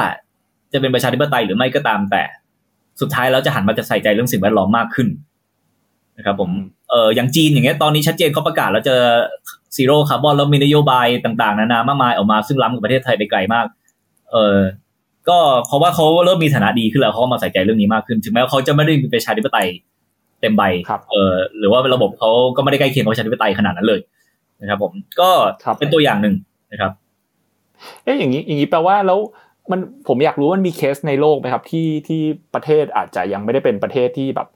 [0.72, 2.22] จะเป็นประชาธิปไตยหรือไม่ก็ตามแต่
[3.00, 5.08] สุดท้ายแล้วจะหันมาจะใส่ใจเรื่องสิ่งแวดล้อมมากขึ้น
[6.18, 6.50] นะครับผม
[6.90, 8.96] เอออย่างจีนอย่างเงี้ยตอนนี้ชัดเจนเขาประกาศแล้วจะ
[9.76, 13.66] zero carbon แล้วมีนโยบายต่าง ๆ นานามากมายออกมาซึ่งล้ำกับประเทศไทยไปไกลมาก
[14.32, 14.58] เออ
[15.28, 19.68] ก็เพราะว่าเขาเริ่มมีฐานะดีขึ้นแล้วเขาก็มาใส่ใจเรื่องนี้มากขึ้น ถึงแม้ว่าเขาจะไม่ได้มีประชาธิปไตย
[20.40, 24.00] เต็มใบครับเออหรือว่าระบบเขาก็ไม่ได้ใกล้เคียงกับประชาธิปไตยขนาดนั้นเลย
[24.60, 25.30] นะครับ ผมก็
[25.64, 26.34] ครับเป็นตัวอย่างหนึ่ง
[26.72, 26.92] นะครับ
[28.04, 29.18] เอ๊ะอย่างนี้อย่างนี้แปลว่าแล้ว
[29.72, 32.20] มันผมอยากรู้ว่ามันมีเคสในโลกไหมครับที่ที่
[32.54, 34.48] ประเทศอาจจะยังไม่ได้เป็นประเทศที่แบบ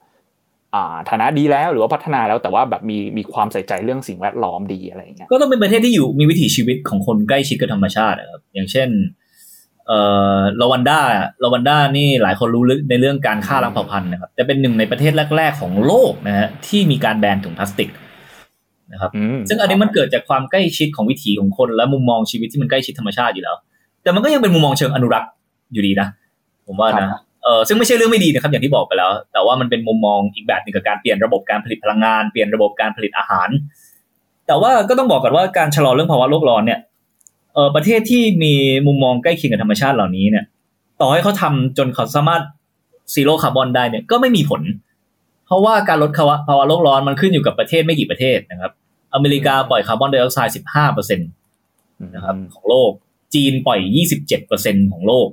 [0.75, 8.89] อ่าฐานะดีแล้วหรือว่าพัฒนาแล้วแต่ว่าแบบมีมีความใส่ใจเรื่องสิ่งแวดล้อมดีอะไรอย่างเงี้ยก็ต้องเป็นประเทศที่อยู่มีวิถีชีวิตของคนใกล้ชิดกับธรรมชาตินะครับอย่างเช่น
[9.87, 9.99] เอ่
[10.35, 10.99] อรวันด้า
[11.43, 17.89] รวันด้านี่หลายคนรู้ลึกในเรื่องการฆ่าล้างเผ่าพันธุ์นะครับจะเป็นหนึ่งในประเทศแรก ๆ ของโลกนะฮะที่มีการแบนถุงพลาสติก
[18.93, 23.57] นะครับอืมซึ่งอันนี้มันเกิดจากความใกล้ชิดของวิถีของคนและมุมมองชีวิตที่มันใกล้ชิดธรรมชาติอยู่แล้ว
[24.05, 25.29] แต่มันก็ยังเป็นมุมมองเชิงอนุรักษ์
[25.73, 26.07] อยู่ดีนะ
[26.67, 33.49] ผมว่านะเออซึ่งไม่ใช่เรื่องไม่ดีนะครับ อย่างที่บอกไปแล้ว แต่ว่ามันเป็นมุมมองอีกแบบหนึ่งกับการเปลี่ยนระบบการผลิตพลังงานเปลี่ยนระบบการผลิตอาหาร
[34.47, 36.79] แต่ว่าก็ต้องบอกก่อนว่าการชะลอเรื่องภาวะโลกร้อนเนี่ย
[37.53, 38.53] เออประเทศที่มี
[38.87, 40.45] มุมมองใกล้เคียงกับธรรมชาติเหล่านี้เนี่ย
[41.01, 42.43] ต่อให้เขาทำจนเขาสามารถ
[43.13, 44.61] zero carbon ได้เนี่ยก็ไม่มีผล
[45.45, 48.71] เพราะว่าการลดภาวะภาวะโลกร้อนมันขึ้นอยู่กับประเทศไม่กี่ประเทศนะครับ
[49.13, 51.23] อเมริกาปล่อยคาร์บอนไดออกไซด์15เปอร์เซ็นต
[52.15, 52.91] นะครับของโลก
[53.35, 55.27] จีนปล่อย 27เปอร์เซ็นของโลก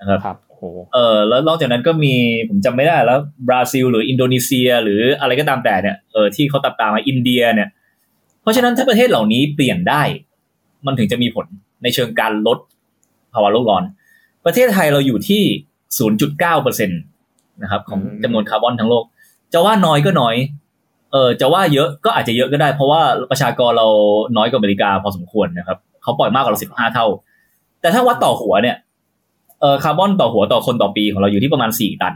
[0.00, 0.62] นะครับครับโอ้โห
[0.94, 2.14] เออแล้วนอกจากนั้นก็มี
[2.48, 7.68] ผมจำไม่ได้แล้วบราซิล หรืออินโดนีเซีย หรืออะไรก็ตามแต่เนี่ยเออที่เขาตัดตามมาอินเดียเนี่ย
[8.42, 10.02] เพราะฉะนั้นถ้าประเทศเหล่านี้เปลี่ยนได้
[10.86, 11.46] มันถึงจะมีผล
[11.82, 12.58] ในเชิงการลด
[13.34, 13.84] ภาวะโลกร้อน
[14.44, 15.42] ประเทศไทยเราอยู่ที่
[16.02, 16.94] 0.9เปอร์เซ็นต
[17.62, 19.04] นะครับของจำนวนคาร์บอนทั้งโลก
[19.52, 20.36] จะว่าน้อยก็น้อย
[21.12, 23.88] เออจะว่าเยอะก็อาจจะเยอะก็ได้ เพราะว่าประชากรเรา
[24.36, 27.06] น้อยกว่าอเมริกาพอสมควรนะครับ เขาปล่อยมากกว่าเราสิบห้าเท่า
[27.80, 28.76] แต่ถ้าวัดต่อหัวเนี่ย
[29.60, 32.14] เออคาร์บอนต่อหัวต่อคนต่อปีของเราอยู่ที่ประมาณสี่ตัน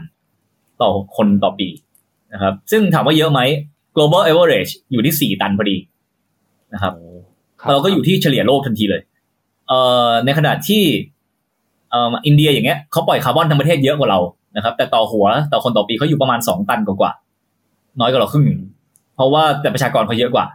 [0.81, 1.67] ต่อคนต่อปี
[2.33, 3.39] นะครับ ซึ่งถามว่าเยอะไหม
[3.95, 5.77] global average อยู่ที่สี่ตันพอดี
[6.73, 6.93] นะครับ
[7.61, 9.01] ครับเราก็อยู่ที่เฉลี่ยโลกทันทีเลย
[9.67, 10.83] เอ่อในขณะที่
[11.91, 14.19] เอ่ออินเดียอย่างเงี้ยเขาปล่อยคาร์บอนทั้งประเทศเยอะกว่าเรา
[14.55, 18.59] นะครับ แต่ต่อหัวต่อคนต่อปีเขาอยู่ประมาณสองตันกว่าๆน้อยกว่าเราครึ่งหนึ่ง
[19.15, 20.45] เพราะว่าแต่ประชากรเขาเยอะกว่า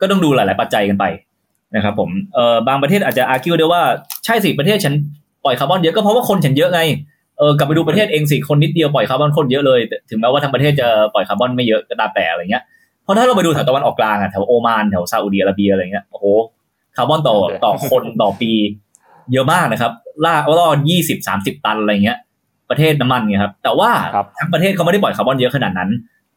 [0.00, 1.04] ก็ต้องดูหลาย ๆ ปัจจัยกันไป
[1.76, 3.82] นะครับผมเอ่อบางประเทศอาจจะอาร์คิวได้ว่า
[4.24, 4.94] ใช่สิประเทศฉัน
[5.44, 6.80] ปล่อยคาร์บอนเยอะก็เพราะว่าคนฉันเยอะไง
[7.38, 12.62] เออกลับไปดูประเทศเองสิคนนิดเดียวปล่อยคาร์บอนคนเยอะเลยแต่ถึงแม้ว่าทั้งประเทศจะปล่อยคาร์บอนไม่เยอะก็ตามแต่อะไรเงี้ย
[13.04, 16.26] เพราะถ้าเราไปดูแถวตะวันออกกลางอะแถวโอมานแถวซาอุดิอาระเบียอะไรเงี้ยโอ้โห
[16.96, 18.52] คาร์บอนต่อต่อคนต่อปี
[19.32, 19.92] เยอะมากนะครับ
[20.24, 22.18] ลากล่อยี่สิบสามสิบตันอะไรเงี้ย
[22.70, 25.90] ประเทศน้ำมันเนี่ยครับ แต่ว่าครับทั้งประเทศเขาไม่ได้ปล่อยคาร์บอนเยอะขนาดนั้น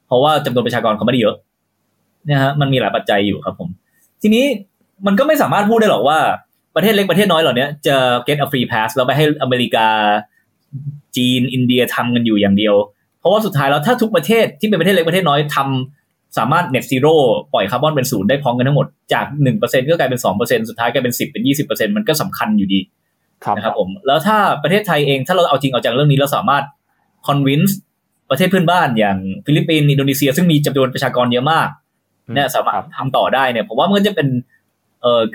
[0.07, 1.35] เพราะว่าจำนวนประชากรเขาไม่ได้เยอะ
[2.25, 3.69] เนี่ยฮะมันมีหลายปัจจัยอยู่ครับผม
[4.21, 4.45] ทีนี้
[5.07, 6.19] มันก็ไม่สามารถพูดได้หรอกว่า
[6.75, 7.95] ประเทศเล็กประเทศน้อยเหล่านี้จะ
[8.27, 9.87] get a free pass แล้วไปให้อเมริกา
[11.17, 12.75] จีนอินเดียทำกันอยู่อย่างเดียว
[13.19, 17.15] เพราะว่าสุดท้ายแล้วถ้าทุกประเทศที่เป็นประเทศเล็กประเทศน้อยทำสามารถ net zero
[17.53, 22.79] ปล่อยคาร์บอนเป็นศูนย์ได้พร้อมกันทั้งหมดจากหนึ่งเปอร์เซ็นก็กลายเป็นสองเปอร์เซ็นสุดท้ายกลายเป็นสิบเป็นยี่สิบเปอร์เซ็นมันก็สำคัญอยู่ดี
[23.43, 26.63] ครับนะครับผมแล้วถ้าประเทศไทยเองถ้าเราเอาจริงเอาจังเรื่องนี้เราสามารถ
[27.27, 27.71] convince
[28.29, 31.67] ประเทศเพื่อนบ้านอย่างฟิลิปปินส์อินโดนีเซีย ซึ่งมีจำนวนประชากรเยอะมาก
[32.35, 34.58] เนี่ยสามารถครับทำต่อได้เนี่ยผมว่ามันก็จะเป็นเอ่อ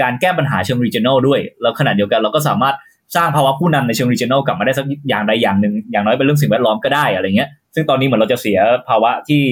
[0.02, 2.76] การแก้ปัญหาเชิง regional ด้วย แล้วขณะเดียวกันเราก็สามารถ
[3.16, 9.42] สร้างภาวะผู้นำในเชิง regional กลับมาได้สักอย่างใดอย่างหนึ่งอย่างน้อยเป็นเรื่องสิ่งแวดล้อมก็ได้อะไรเงี้ยซึ่งตอนนี้เหมือนเราจะเสียภาวะที่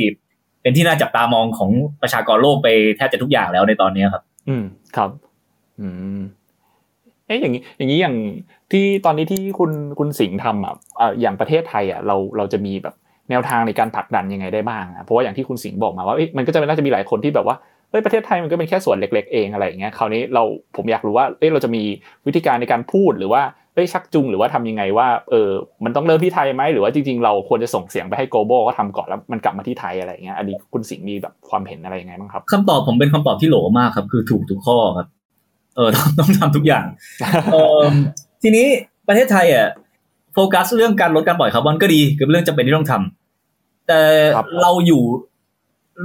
[0.62, 1.70] เป็นที่น่าจับตามองของ
[2.02, 4.64] ประชากรโลกไปแทบจะทุกอย่างแล้วในตอนนี้ครับ อืม
[4.96, 5.10] ครับ
[5.80, 6.20] อืม
[7.26, 8.16] เอ๊ะอย่างนี้อย่างนี้อย่าง
[8.72, 12.94] ที่ตอนนี้ที่คุณคุณสิงห์ทำอะเอออย่างประเทศไทยอะเราเราจะมีแบบ
[13.30, 17.56] แนวทางในการผลักดันยังไงได้บ้างอะเพราะว่าอย่างที่คุณสิงห์บอกมาว่ามันก็จะน่าจะมีหลายคนที่แบบว่า
[17.92, 20.42] เอ้ยประเทศไทยมันก็เป็นแค่ส่วนเล็ก ๆ เองอะไรอย่างเงี้ยคราวนี้เรา
[20.76, 21.82] ผมอยากรู้ว่าเอ้ยเราจะมี
[22.26, 23.42] วิธีการในการพูดหรือว่า
[23.74, 25.50] เอ้ยชักจูงหรือว่าทำยังไงว่าเออ
[25.84, 35.06] มันต้องเริ่มที่ไทยไหมหรือว่าจริงๆ เราควรจะส่งเสียงไปให้ global ก็ทำก่อนแล้วมันกลับมาที่ไทยอะไรอย่างเงี้ยอันนี้คุณสิงห์มีแบบความเห็นอะไรยังไงบ้างครับคำตอบผมเป็นคำตอบที่โหลมากครับ คือถูกทุกข้อครับ
[35.76, 36.86] เออต้องต้องทำทุกอย่าง
[37.52, 37.80] เออ
[38.42, 38.66] ทีนี้
[39.08, 39.68] ประเทศไทยอะ
[40.34, 44.00] โฟกัสเรื่องการลดการปล่อยคาร์บอนก็ดีคือเป็นเรื่องจำเป็นที่ต้องทำแต่
[44.36, 45.02] ครับเราอยู่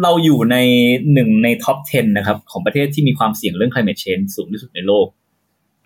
[0.04, 0.58] เราอยู่ใน
[1.14, 5.08] หนึ่งในท็อป 10 นะครับ ของประเทศที่มีความเสี่ยงเรื่อง climate change สูงที่สุดในโลก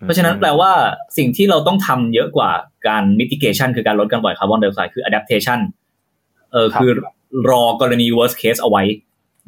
[0.04, 0.72] เพราะฉะนั้นแปลว่า
[1.18, 2.50] สิ่งที่เราต้องทำเยอะกว่า
[2.88, 5.60] การ mitigation คือการลดการปล่อยคาร์บอนไดออกไซด์คือ adaptation
[6.52, 6.90] เออครับคือ
[7.50, 8.82] รอกรณี worst case เอาไว้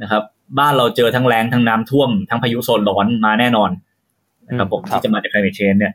[0.03, 0.23] นะครับ
[0.59, 3.71] บ้านเราเจอทั้งแรงทั้งน้ำท่วม ทั้งพายุโซนร้อนมาแน่นอน
[4.49, 5.95] นะครับผมที่จะมาจาก climate change เนี่ย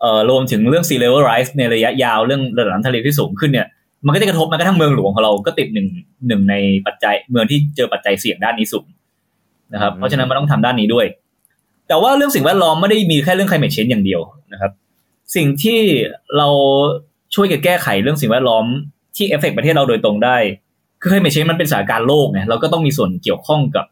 [0.00, 3.66] เอ่อรวมถึงเรื่อง sea level rise ในระยะยาวเรื่องระดับน้ำทะเลที่สูงขึ้นเนี่ย
[4.06, 5.86] มันก็จะกระทบแม้กระทั่งเมืองหลวงของเราก็ติดหนึ่ง
[6.28, 6.54] หนึ่งใน
[6.86, 8.86] ปัจจัยเมืองที่เจอปัจจัยเสี่ยงด้านนี้สูง
[9.74, 11.06] นะครับ เพราะฉะนั้นมันต้องทำด้านนี้ด้วย
[11.88, 14.20] แต่ว่าเรื่องสิ่งแวดล้อมไม่ได้มีแค่เรื่อง climate change อย่างเดียว
[14.52, 14.72] นะครับ
[15.36, 15.80] สิ่งที่
[16.36, 16.48] เรา
[17.34, 18.64] ช่วยกันแก้ไขเรื่องสิ่งแวดล้อม
[19.16, 20.36] ที่เอฟเฟกประเทศเราโดยตรงได้
[21.00, 23.86] คือ climate change มันเป็นสถานการณ์โลกไงเราก็ต้องมีส่วนเกี่ยวข้องกับ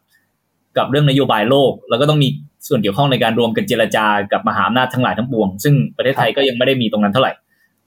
[0.77, 2.27] กับเรื่องนโยบายโลก แล้วก็ต้องมี
[2.67, 7.33] ส่วนเกี่ยวข้องในการรวมกันเจรจากับมหาอำนาจทั้งหลายทั้งปวง ซึ่งประเทศไทยก็ยังไม่ได้มีตรงนั้นเท่าไหร่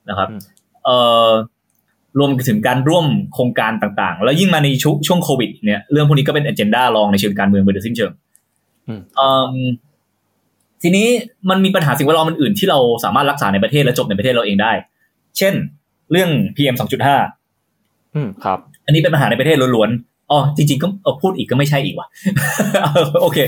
[0.09, 0.29] นะครับ
[0.85, 1.29] เอ่อ
[2.19, 8.13] รวมถึงการร่วมโครงการต่างๆ แล้วยิ่งมาในชุช่วงโควิดเนี่ยเรื่องพวกนี้ก็เป็นอเจนดารองในเชิงการเมืองไปโดยสิ้นเชิง
[10.83, 11.09] ทีนี้
[11.51, 14.73] มันมีปัญหาสิ่งแวดล้อมอื่นๆที่เราสามารถรักษาในประเทศและจบในประเทศเราเองได้
[15.39, 15.55] เช่น
[16.13, 20.87] เรื่อง PM 2.5อืมครับ อันนี้เป็นปัญหาในประเทศล้วนๆอ๋อจริง ๆ ก็
[21.23, 22.09] พูดอีกก็ไม่ใช่อีกว่ะ
[23.23, 23.39] โอเค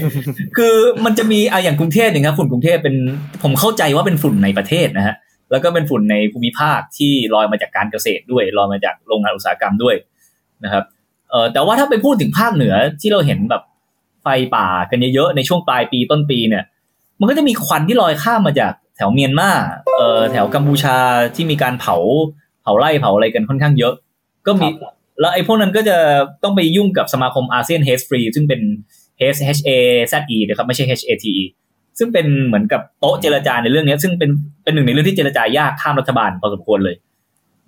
[0.56, 2.96] คือมันจะมีอะอย่างกรุงเทพเนี่ยครับฝุ่นกรุงเทพเป็น
[3.42, 5.14] ผมเข้าใจว่าเป็นฝุ่นในประเทศนะฮะ
[5.50, 9.94] แล้วก็เป็นฝุ่นในภูมิภาคที่ลอยมาจากการเกษตรด้วยลอยมาจากโรงงานอุตสาหกรรมด้วย
[10.64, 10.84] นะครับ
[11.30, 13.62] เอ่อแต่ว่าถ้าไปพูดถึงภาคเหนือที่เราเห็นแบบ
[14.22, 14.26] ไฟ
[14.56, 16.64] ป่ากันเยอะๆในช่วงปลายปีต้นปีเนี่ย
[17.20, 19.50] มันก็จะมีควันที่ลอยข้ามมาจากแถวเมียนมา
[19.96, 20.96] เอ่อแถวกัมพูชา
[21.34, 21.96] ที่มีการเผา
[22.62, 23.94] เผาไร่เผาอะไรกันค่อนข้างเยอะ
[24.46, 24.68] ก็มี
[25.20, 25.96] แล้วไอ้พวกนั้นก็จะ
[26.42, 28.60] ต้องไปยุ่งกับสมาคมอาเซียนเฮสฟรีซึ่งเป็น
[29.36, 29.70] H H A
[30.12, 31.44] Z E นะครับไม่ใช่ H A T E
[31.98, 34.30] ซึ่งเป็นเหมือนกับโต๊ะเจรจาในเรื่องนี้ซึ่งเป็น
[34.64, 36.96] เป็นหนึ่งในเรื่องที่เจรจายากข้ามรัฐบาลพอสมควรเลย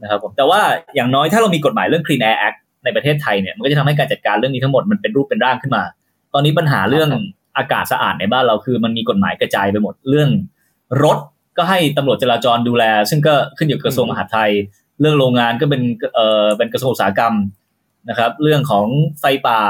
[0.02, 0.60] นะครับผมแต่ว่า
[0.94, 5.82] อย่างน้อยถ้าเรามีกฎหมายเรื่อง Clean Air Act ในประเทศไทยเนี่ยมันก็จะทำให้การจัดการเรื่องนี้ทั้งหมดมันเป็นรูปเป็นร่างขึ้นมา
[6.34, 7.10] ตอนนี้ปัญหาเรื่อง
[7.58, 10.30] อากาศสะอาดในบ้านเราคือ มันมีกฎหมายกระจายไปหมดเรื่อง
[11.04, 11.18] รถ
[11.56, 14.50] ก็ให้ตำรวจจราจรดูแล ซึ่งก็ขึ้นอยู่กับกระทรวงมหาดไทย
[15.00, 15.82] เรื่องโรงงานก็เป็น
[16.14, 17.34] เอ่อเป็นกระทรวงอุตสาหกรรม
[18.08, 18.86] นะครับ เรื่องของ
[19.20, 19.60] ไฟป่า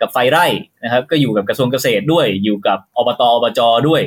[0.00, 0.46] กับไฟไร่
[0.84, 4.02] นะครับ ก็อยู่กับกระทรวงเกษตรด้วย อยู่กับอบตอบจด้วย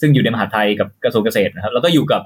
[0.00, 2.22] ซึ่งอยู่ในมหาไทยกับกระทรวงเกษตรนะครับ แล้วก็อยู่กับ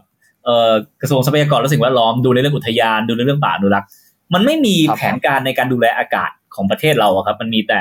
[1.02, 3.88] กระทรวงทรัพยากรและสิ่งแวดล้อมดูในเรื่องอุทยานดูในเรื่องป่าอนุรักษ์
[4.34, 7.80] มันไม่มีแผนการในการดูแลอากาศของประเทศเราครับ มันมีแต่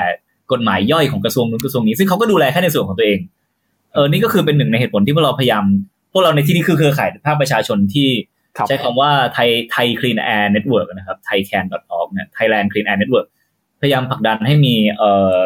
[0.52, 3.18] กฎหมายย่อยของกระทรวงนู้นกระทรวงนี้ซึ่งเขาก็ดูแลแค่ในส่วนของตัวเอง
[3.92, 5.64] เออนี่ก็คือเป็นหนึ่งในเหตุผลที่พวกเราพยายาม
[6.12, 8.08] พวกเราในที่นี้คือเครือข่ายภาคประชาชนที่
[8.68, 13.26] ใช้คำว่าไทย Thai Clean Air Network นะครับ ThaiCAN dot org เนี่ย Thailand Clean Air Network
[13.84, 15.36] พยายามผลักดันให้มีเอ่อ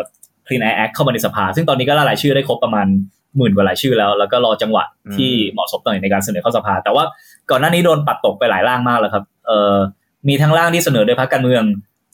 [0.46, 2.86] Clean Air Act เข้ามาในสภา ซึ่งตอนนี้ก็ล่ารายชื่อได้ครบประมาณ
[3.36, 4.84] หมื่นกว่ารายชื่อแล้ว แล้วก็รอจังหวะ
[5.16, 7.04] ที่เหมาะสมหน่อในการเสนอเข้าสภา แต่ว่า
[7.50, 9.76] ก่อนหน้านี้โดนปัดตกไปหลายร่างมากแล้วครับเอ่อ
[10.28, 11.62] มีทั้งร่างที่เสนอโดยพรรคการเมือง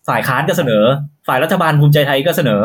[0.08, 0.82] ฝ่ายค้านก็เสนอ
[1.28, 2.62] ฝ่ายรัฐบาลภูมิใจไทยก็เสนอ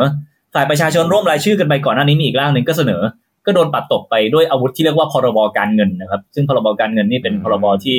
[0.54, 3.00] ฝ่ายประชาชนร่วมรายชื่อกันไปก่อนหน้านี้มีอีกร่างหนึ่งก็เสนอ
[3.46, 7.98] ก็โดนปัดตกไปด้วยอาวุธที่เรียกว่าพรบการเงินนะครับ ซึ่งพรบการเงินนี่เป็นพรบที่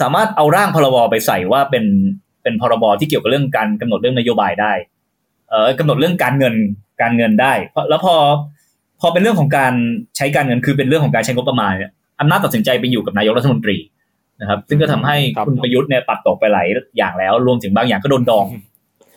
[0.00, 1.84] สามารถเอาร่างพรบไปใส่ว่าเป็น
[2.42, 4.72] เป็นพรบที่เกี่ยวกับเรื่องการกำหนดเรื่องนโยบายได้
[5.50, 6.54] เอ่อกำหนดเรื่องการเงิน
[7.02, 7.52] การเงินได้
[7.88, 8.14] แล้วพอ
[9.00, 9.72] พอเป็นเรื่องของการ
[10.16, 13.76] ใช้การเงินคือเป็นเรื่องของการใช้งบประมาณเนี่ยอำนาจตัดสินใจไปอยู่กับนายกรัฐมนตรี
[14.40, 15.16] นะครับ ซึ่งก็ทำให้
[15.46, 18.46] คุณประยุทธ์เนี่ยปัดตกไปหลายอย่างแล้ว รวมถึงบางอย่างก็โดนดอง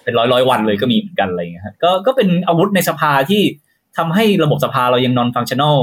[0.04, 3.42] เป็นร้อยร้อยวันเลยก็มีเหมือนกันอะไรเงี้ยก็ก็เป็นอาวุธในสภาที่
[3.98, 5.78] ทำให้ระบบสภาเรายังนอนฟังชั่นอล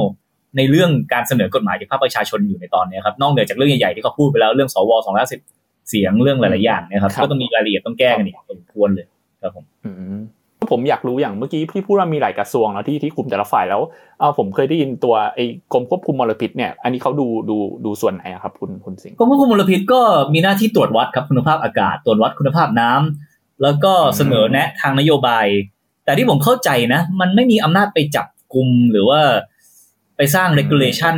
[0.56, 5.40] ในเรื่องการเสนอกฎหมายจากภาคประชาชนอยู่ในตอนนี้ครับนอกเหนือจากเรื่องใหญ่ๆที่เขาพูดไปแล้วเรื่องสวสองร้อยสิบ
[5.88, 9.06] เสียงเรื่องหลายๆอย่างนะครับ ก็ต้องมีรายละเอียดต้องแก้กันอีกพอสมควรเลย
[9.42, 9.64] ครับผม
[10.70, 13.82] ผมอยากรู้อย่างเมื่อกี้พี่พูดว่ามีหลายกระทรวงแล้วที่ที่คุมแต่ละฝ่ายแล้ว
[14.18, 20.00] เออผมเคยได้ยินตัวไอ้กรมควบคุมมลพิษเนี่ย อันนี้เขาดูดูดูส่วนไหนครับคุณคุณสิงห์กรมควบคุมมลพิษก็
[20.32, 25.46] มีหน้าที่ตรวจวัดครับคุณภาพอากาศตรวจวัดคุณภาพน้ำแล้วก็เสนอแนะทางนโยบาย
[26.04, 29.20] แต่ที่ผมเข้าใจนะ มันไม่มีอำนาจไปจับกลุ่มหรือว่า
[30.16, 31.16] ไปสร้าง regulation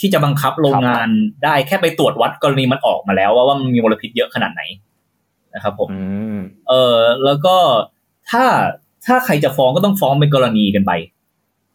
[0.00, 1.08] ที่จะบังคับโรงงาน
[1.44, 4.62] ได้แค่ไปตรวจวัดกรณีมันออกมาแล้ว ว่าว่ามันมีมลพิษเยอะขนาดไหน
[5.54, 5.88] นะครับผม
[6.68, 7.56] เออแล้วก็
[8.30, 8.44] ถ้า
[9.06, 10.92] ถ้าใครจะฟ้องก็ต้องฟ้องเป็นกรณีกันไป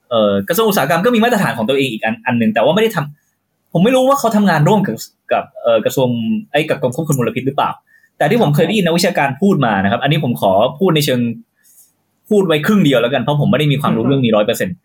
[0.10, 4.96] เออกระทรวงอุตสาหกรรมก็มีมาตรฐานของตัวเองอีกอันอันหนึ่งแต่ว่าไม่ได้ทำผมไม่รู้ว่าเขาทำงานร่วมกับ
[5.32, 6.10] กับเออกระทรวง
[6.52, 7.70] ไอ้กับกรมควบคุมมลพิษหรือเปล่า
[8.18, 11.20] แต่ที่ผมเคยได้ยินนักวิชาการพูดมานะครับ อันนี้ผมขอพูดในเชิง
[12.30, 14.76] พูดไว้ครึ่งเดียวแล้วกันเพราะผมไม่ได้มีความรู้เรื่องนี้ร้อยเปอร์เซ็นต์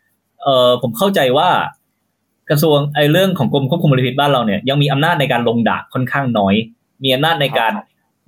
[0.43, 1.49] เออผมเข้าใจว่า
[2.51, 6.55] กระทรวงไอ้เรื่องของกรมควบคุมมลพิษบ้านเราเนี่ยยังมีอำนาจในการลงดาบค่อนข้างน้อย
[7.05, 7.73] มีอำนาจในการ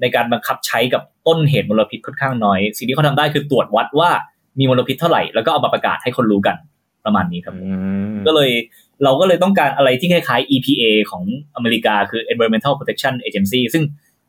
[0.00, 4.10] ในการบังคับใช้กับต้นเหตุมลพิษค่อนข้างน้อย สิ่งที่เขาทาได้คือตรวจวัดว่า
[4.58, 6.56] มีมลพิษเท่าไหร่แล้วก็เอามาประกาศให้คนรู้กัน
[7.04, 7.54] ประมาณนี้ครับ
[8.26, 8.50] ก็เลย
[9.04, 11.22] เราก็เลยต้องการอะไรที่คล้ายๆ EPA ของ
[11.54, 13.84] อเมริกาคือ Environmental Protection Agency ซึ่ง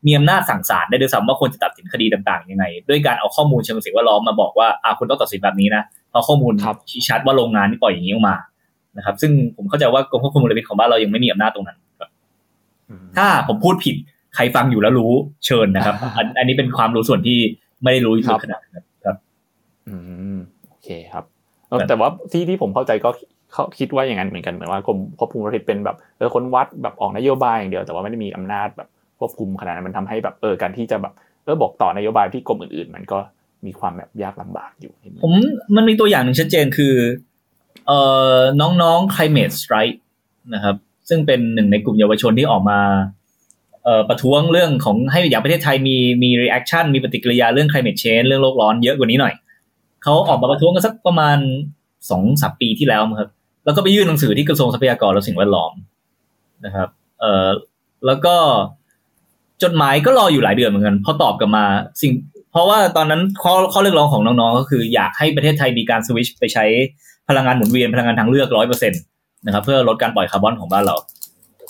[0.06, 6.52] มีอำนาจสั่งศาลได้ด้วยซ้ำว่าควรจะตัดสินคดีต่างๆยังไง ด้วยการเอาข้อมูลเชิงสิ่งแวดล้อมมาบอกว่าอ่าคุณต้องตัดสินแบบนี้นะเพราะข้อมูล
[6.90, 8.36] ชี้ชัดว่าโรงงานนี่ปล่อยอย่างนี้ออกมา
[8.96, 12.10] นะครับ ซึ่งผมเข้าใจว่ากรมควบคุมมลพิษของบ้านเรายังไม่มีอำนาจตรงนั้นครับ
[13.16, 13.96] ถ้าผมพูดผิด
[14.34, 15.12] ใครฟังอยู่แล้วรู้
[15.46, 15.94] เชิญนะครับ
[16.38, 17.38] อันนี้เป็นความรู้ส่วนที่
[17.82, 19.16] ไม่ได้รู้อยู่ขนาดนั้นครับ
[19.88, 19.96] อื
[20.36, 20.38] ม
[20.68, 21.24] โอเคเคครับ
[21.88, 23.10] แต่ว่าที่ที่ผมเข้าใจก็
[23.52, 28.88] เขาคิดว่าอย่างนั้นเหมือนกันเหมือนว่ากรมควบคุมมลพิษเป็นแบบเออคนวัดแบบออกนโยบายอย่างเดียวแต่ว่าไม่ได้มีอำนาจแบบ
[29.18, 31.12] ควบคุมขนาดนั้นมันทำให้แบบเออการที่จะแบบ
[31.44, 33.18] เออบอกต่อนโยบายที่กรมอื่นๆ มันก็
[33.66, 34.92] มีความแบบยากลำบากอยู่
[35.24, 35.32] ผม
[35.76, 36.94] มันมีตัวอย่างหนึ่งชัดเจนคือ
[37.86, 37.98] เอ่
[38.34, 39.98] อน้องๆ climate strike
[40.54, 40.76] นะครับ
[41.08, 42.80] ซึ่งเป็นหนึ่งในกลุ่มเยาวชนที่ออกมา
[43.84, 49.34] เอ่อประท้วงเรื่องของให้อยากประเทศไทยมีมี reaction มีปฏิกิริยาเรื่อง climate change เรื่องโลกร้อนเยอะกว่านี้หน่อย
[50.02, 51.38] เขาออกมาประท้วงกันสักประมาณ
[52.10, 53.30] สองสามปีที่แล้วครับ
[53.64, 55.72] แล้วก็ไปยื่นหนังสือที่กระทรวงทรัพยากรและสิ่งแวดล้อม
[56.64, 56.88] นะครับ
[57.20, 57.48] เอ่อ
[58.06, 58.36] แล้วก็
[59.62, 61.64] จดหมายก็รออยู่หลายเดือนเหมือนกันพอตอบกลับมา
[62.02, 62.12] สิ่ง
[62.52, 66.64] เพราะว่าตอนนั้นข้อข้อเรียกร้องของน้องๆ ก็คืออยากให้ประเทศไทยมีการสวิชไปใช้
[67.28, 69.00] พลังงานหมุนเวียนพลังงานทางเลือกร้อยเปอร์เซ็นต์
[69.46, 70.96] นะครับเพื่อลดการปล่อยคาร์บอนของบ้านเรา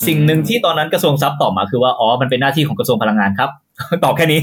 [0.06, 3.50] สิ่งหนึ่งที่ตอนนั้นกระทรวงทรัพย์ตอบมาคือว่าอ๋อมันเป็นหน้าที่ของกระทรวงพลังงานครับ
[4.04, 4.40] ตอบแค่นี้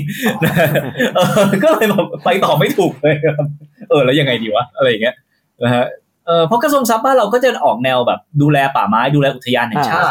[1.63, 3.45] ก็เลยแบบไปต่อไม่ถูกเลยครับ
[3.89, 5.15] เออแล้วยังไงดีวะอะไรอย่างเงี้ย
[5.63, 5.85] นะฮะ
[6.27, 10.07] เออเพราะกระทรวงทรัพย์บ้านเราก็จะออกแนวแบบดูแลป่าไม้ดูแลอุทยานแห่งชาติ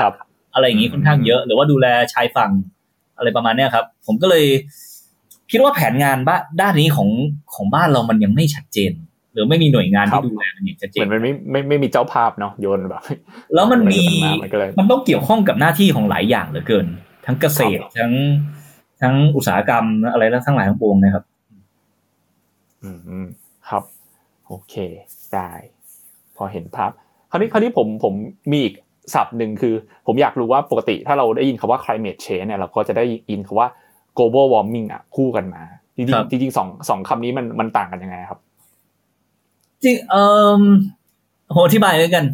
[0.54, 2.50] อะไรอย่างงี้ค่อนข้างเยอะ หรือว่าดูแลชายฝั่ง
[3.16, 4.44] อะไรประมาณเนี้ยครับ ผมก็เลย
[5.50, 7.08] คิดว่าแผนงานบ้านด้านนี้ของ
[7.54, 8.92] ของบ้านเรามันยังไม่ชัดเจน
[9.32, 13.02] หรือไม่มีหน่วยงานที่ดูแลมันอย่างชัดเจนเหมือนมันไม่ไม่ไม่มีเจ้าภาพเนาะโยนแบบ
[13.54, 14.02] แล้วมันมี
[14.78, 16.86] มันต้องเกี่ยวข้องกับหน้าที่ของหลายอย่างเหลือเกิน
[17.26, 18.12] ทั้งเกษตรทั้ง
[19.02, 21.24] ทั้งอุตสาหกรรมอะไรทั้งหลายทั้งปวงนะครับ
[22.82, 22.90] อื
[23.24, 23.26] ม
[23.68, 23.82] ครับ
[24.46, 24.74] โอเค
[25.34, 25.50] ได้
[26.36, 26.90] พอเห็นภาพ
[27.30, 28.14] คราวนี้คราวนี้ผมผม
[28.52, 28.74] มีอีก
[29.14, 29.74] ศัพท์หนึ่งคือ
[30.06, 33.68] ผมอยากรู้ว่าปกติถ้าเราได้ยินคาว่า climate change เนี่ยเราก็จะได้ยินคาว่า
[34.16, 35.62] global warming อะคู่กันมา
[35.96, 38.40] จริงจริงจริงสองสองคำนี้มันมันต่างกันยังไงครับ
[39.84, 40.22] จริงเอ่
[40.60, 40.62] อ
[41.52, 42.24] โหอธิบายด้วยกัน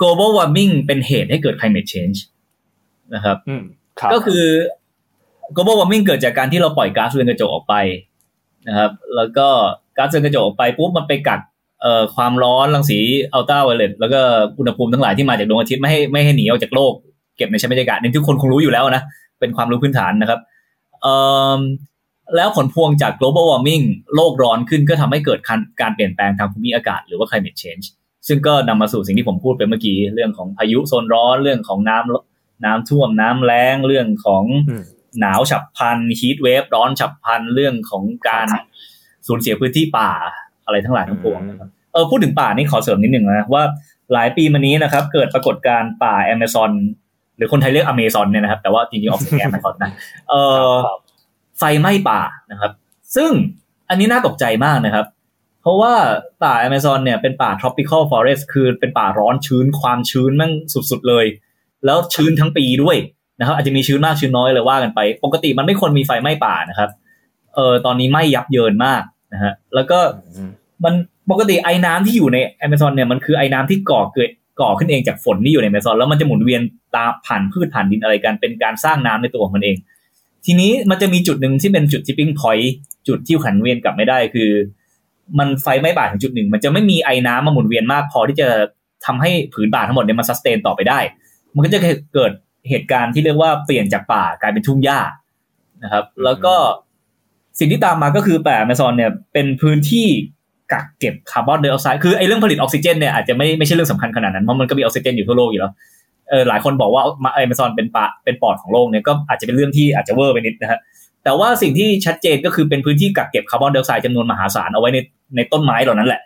[0.00, 2.18] global warming เป็นเหตุให้เกิด climate change
[3.14, 3.36] นะครับ
[4.14, 4.44] ก็คือ
[5.56, 7.74] global warming เกิดจากการที่เราปล่อยก๊าซเรือนกระจกออกไป
[8.68, 9.48] นะครับ แล้วก็
[9.96, 11.40] ก๊าซเรือนกระจกออกไปปุ๊บมันไปกัด
[11.82, 12.98] เอ่อความร้อนรังสี
[13.32, 14.20] อัลตราไวโอเลตแล้วก็
[14.58, 16.92] อุณหภูมิทั้งหลายที่มาจากดวงอาทิตย์ไม่ให้ไม่ให้หนีออกจากโลก
[17.36, 19.02] เก็บในชั้นบรรยากาศนี่ทุกคนคงรู้อยู่แล้วนะ
[19.40, 20.40] เป็นความรู้พื้นฐานนะครับ
[21.02, 21.14] เอ่
[21.58, 21.60] อ
[22.36, 25.38] แล้วผลพวงจาก global warming โลกร้อนขึ้นก็ทำให้เกิด
[25.80, 27.86] การเปลี่ยนแปลงทางภูมิอากาศหรือว่า climate change
[28.28, 34.44] ซึ่งก็นำมาสู่สิ่งที่ผมพูดไปเมื่อกี้ เรื่องของพายุโซนร้อนเรื่องของน้ำน้ำท่วมน้ำแล้งเรื่องของ
[35.20, 38.46] หนาวฉับพลันฮีทเวฟร้อนฉับพลันเรื่องของการ
[39.26, 40.10] สูญเสียพื้นที่ป่า
[40.66, 43.64] อะไรทั้งหลายทั้งปวงนะครับเออพูดถึงป่านี่ขอเสริมนิดหนึ่งนะว่า
[44.12, 46.72] หลายปีมานี้นะครับ เกิดปรากฏการณ์ป่าแอมะซอน
[47.36, 49.90] หรือคนไทยเรียกอเมซอนเนี่ยนะครับ แต่ว่าจริงๆออกเสียงแอมะซอนนะ
[50.28, 50.34] เอ
[50.70, 50.74] อ
[51.58, 52.72] ไฟไหม้ป่านะครับ
[53.16, 53.30] ซึ่ง
[53.88, 55.06] อันนี้น่าตกใจมากนะครับ
[55.62, 55.94] เพราะว่า
[56.44, 60.52] ป่าแอมะซอนเนี่ยเป็นป่า tropical forest คือเป็นป่าร้อนชื้นความชื้นมั่ง
[60.90, 61.26] สุดๆเลย
[61.84, 62.96] แล้วชื้นทั้งปีด้วย
[63.40, 66.90] นะครับอาจจะมีชื้นมากชื้นน้อยเลยว่ากันไป ปกติมันไม่ควรมีไฟไหม้ป่านะครับ
[67.54, 69.02] เออตอนนี้ไหม้ยับเยินมาก
[69.32, 69.98] นะฮะแล้วก็
[70.84, 70.94] มัน
[71.30, 74.30] ปกติไอ้น้ำที่อยู่ในแอมะซอนเนี่ยมันคือไอ้น้ำที่ก่อเกิด
[74.60, 76.62] ก่อขึ้นเองจากฝนที่อยู่ในแอมะซอนแล้วมันจะหมุนเวียน
[76.96, 79.76] ตามผ่านพืชผ่านดินอะไรกันเป็นการสร้างน้ำในตัวของมันเอง
[80.46, 82.72] ทีนี้มันจะมีจุดหนึ่งที่เป็นจุด tipping point
[83.08, 84.50] จุดที่หันเวียนกลับไม่ได้คือ
[85.38, 88.48] มันไฟไหม้ป่าถึงจุดหนึ่ง มันจะไม่มีไอ้น้ำมาหมุนเวียนมากพอที่จะ
[89.06, 90.98] ทำให้ผืนป่าทั้งหมดเนี่ยมัน sustain ต่อไปได้
[91.54, 91.78] มันก็จะ
[92.14, 92.32] เกิด
[92.68, 95.00] เหตุการณ์ที่เรียกว่าเปลี่ยนจากป่ากลายเป็นทุ่งหญ้า
[95.84, 96.54] นะครับ แล้วก็
[97.58, 100.06] สิ่งที่ตามมาก็คือป่าแอมะซอนเนี่ยเป็นพื้นที่
[100.72, 105.72] กักเก็บคาร์บอนไดออกไซด์คือไอ้เรื่องผลิตออกซิเจนเนี่ยอาจจะไม่ไม่ใช่เรื่องสำคัญขนาดนั้นเพราะมันก็มีออกซิเจนอยู่ทั่วโลกอยู่แล้ว
[106.03, 107.02] เออหลายคนบอกว่า
[107.34, 110.78] แอมะซอนเป็นปะเป็นปอดของโลกเนี่ยก็อาจจะเป็นเรื่องที่อาจจะเวอร์ไปนิดนะฮะ
[111.24, 114.98] แต่ว่าสิ่งที่ชัดเจนก็คือเป็นพื้นที่กักเก็บคาร์บอนไดออกไซด์จำนวนมหาศาลเอาไว้ใน
[115.36, 116.20] ในต้นไม้เหล่านั้นแหละ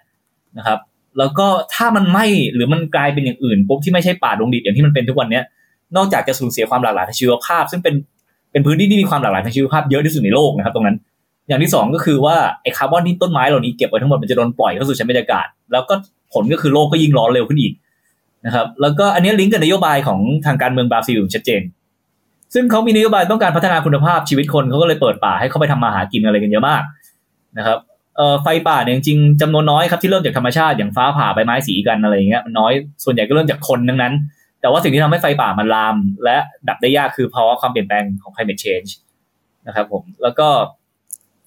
[0.59, 0.79] นะครับ
[1.19, 5.45] แล้วก็ถ้ามันไหม้หรือมันกลายเป็นอย่างอื่นปุ๊บที่ไม่ใช่ป่าดงดิบอย่างที่มันเป็นทุกวันเนี้ย
[5.97, 7.95] นอกจากจะสูญเสียความหลากหลายทางชีวภาพ ซึ่งเป็น
[8.53, 10.97] เป็นพื้นที่ที่มีความหลากหลายทางชีวภาพเยอะที่สุดในโลกนะครับตรงนั้น
[11.49, 15.95] อย่างที่สองก็คือว่าไอ้คาร์บอนที่ต้นไม้เหล่านี้เก็บไว้ทั้งหมดมันจะโดนปล่อยเข้าสู่ชั้นบรรยากาศ แล้วก็
[16.33, 17.73] ผลก็คือโลกก็ยิ่งร้อนเร็วขึ้นอีก
[18.47, 21.63] นะครับ แล้วก็อันนี้ลิงก์กับนโยบายของทางการเมืองบราซิลชัดเจน
[22.55, 26.83] ซึ่งเขามีนโยบายต้องการพัฒนาคุณภาพชีวิตคนเขาก็เลยเปิดป่าให้เขาไปทำมาหากินอะไรกันเยอะมาก
[27.59, 27.79] นะครับ
[28.17, 32.73] เอ่อไฟป่าเนี่ยจริงจำนวนน้อยครับที่เริ่มจากธรรมชาติอย่างฟ้าผ่าใบไม้สีกันอะไรอย่างเงี้ยมันน้อย
[33.05, 34.13] ส่วนใหญ่ก็เริ่มจากคนทั้งนั้น
[34.61, 36.37] แต่ว่าสิ่งที่ทำให้ไฟป่ามันลาม และ
[36.69, 38.91] ดับได้ยากคือเพราะความเปลี่ยนแปลงของ climate change
[39.67, 40.49] นะครับผมแล้วก็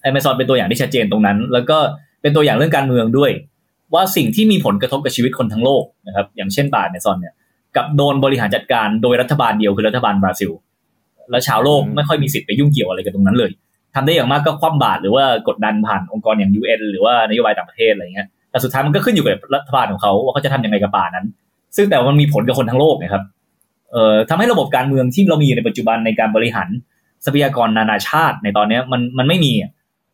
[0.08, 1.78] Amazon เป็นตัวอย่างที่ชัดเจนตรงนั้น แล้วก็
[2.22, 3.30] เป็นตัวอย่างเรื่องการเมืองด้วย
[3.94, 7.34] ว่าสิ่งที่มีผลกระทบกับชีวิตคนทั้งโลกนะครับ อย่างเช่นป่า Amazon เนี่ย
[7.76, 10.50] กับโดนบริหารจัดการโดยรัฐบาลเดียวคือรัฐบาลบราซิล
[11.30, 13.50] แล้วชาวโลกไม่ค่อยมีสิทธิ์ไปยุ่งเกี่ยวอะไรกับตรงนั้นเลย
[13.94, 21.26] ทำได้อย่างมากก็คว่ำบาตรหรือว่ากดดันผ่านองค์กรอย่าง UN หรือว่านโยบายต่างประเทศอะไรเงี้ยแต่สุดท้ายมันก็ขึ้นอยู่กับรัฐบาลของเขาว่าเขาจะทำยังไงกับป่านั้น
[21.76, 23.22] ซึ่งแต่มันมีผลกับคนทั้งโลกนะครับ
[23.92, 26.68] เอ่อทำให้ระบบการเมืองที่เรามีอยู่ในปัจจุบันในการบริหาร
[27.24, 29.52] ทรัพยากรนานาชาติในตอนนี้มันมันไม่มี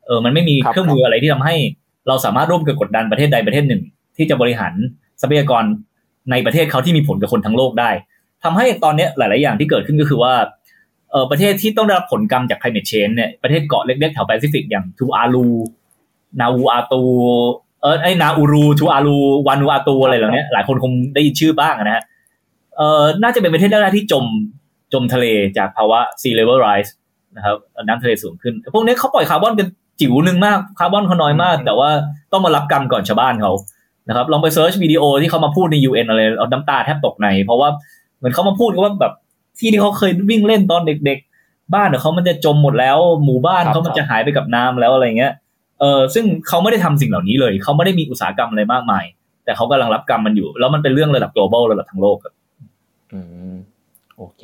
[0.06, 1.56] เออมันไม่มีเครื่องมืออะไรที่ทำให้
[2.08, 3.82] เราสามารถร่วมกันกดดันประเทศใดประเทศหนึ่ง
[4.16, 4.74] ที่จะบริหาร
[5.20, 5.64] ทรัพยากร
[6.30, 7.90] ในประเทศเขาที่มีผลกับคนทั้งโลกได้
[8.44, 10.34] ทำให้ตอนนี้หลาย ๆ อย่างที่เกิดขึ้นก็คือว่า
[11.10, 15.48] เออประเทศที่ต้องได้รับผลกรรมจาก climate change เนี่ยประเทศเกาะเล็ก ๆ แถวแปซิฟิกอย่างทูอารู
[16.40, 17.02] นาอูอาตู
[17.82, 22.02] เออไอนาอูรูทูอารูวานูอาตูอะไรเหล่านี้หลายคนคงได้ยินชื่อบ้างนะฮะ
[22.76, 24.24] เออน่าจะเป็นประเทศแรกที่จม
[24.92, 25.26] จมทะเล
[25.58, 26.90] จากภาวะ sea level rise
[27.36, 29.68] นะครับน้ำทะเลสูงขึ้น พวกนี้เขาปล่อยคาร์บอนกัน
[30.00, 31.90] จิ๋วหนึ่งมากคาร์บอนเขาน้อยมาก แต่ว่า
[32.32, 33.52] ต้องมารับกรรมก่อนชาวบ้านเขา
[34.08, 37.68] นะครับลองไปเซิร์ชวิดีโอที่เขามาพูดใน UN อะไรเอาน้ำตาแทบตกใน เพราะว่า
[38.18, 39.12] เหมือนเขามาพูดว่าแบบ
[39.58, 45.32] ที่ที่เขาเคยวิ่งเล่นตอนเด็ก ๆ บ้านเขามันจะจมหมดแล้ว หมู่บ้านเขามันจะหายไปกับน้ำแล้วอะไรเงี้ย
[45.80, 49.04] เออซึ่งเขาไม่ได้ทำสิ่งเหล่านี้เลยเขาไม่ได้มีอุตสาหกรรมอะไรมากมาย
[49.44, 52.34] แต่เขากำลังรับกรรมมันอยู่ แล้วมันเป็นเรื่องระดับ global ระดับทั้งโลกครับ
[53.12, 53.20] อื
[53.52, 53.56] ม
[54.16, 54.42] โอเค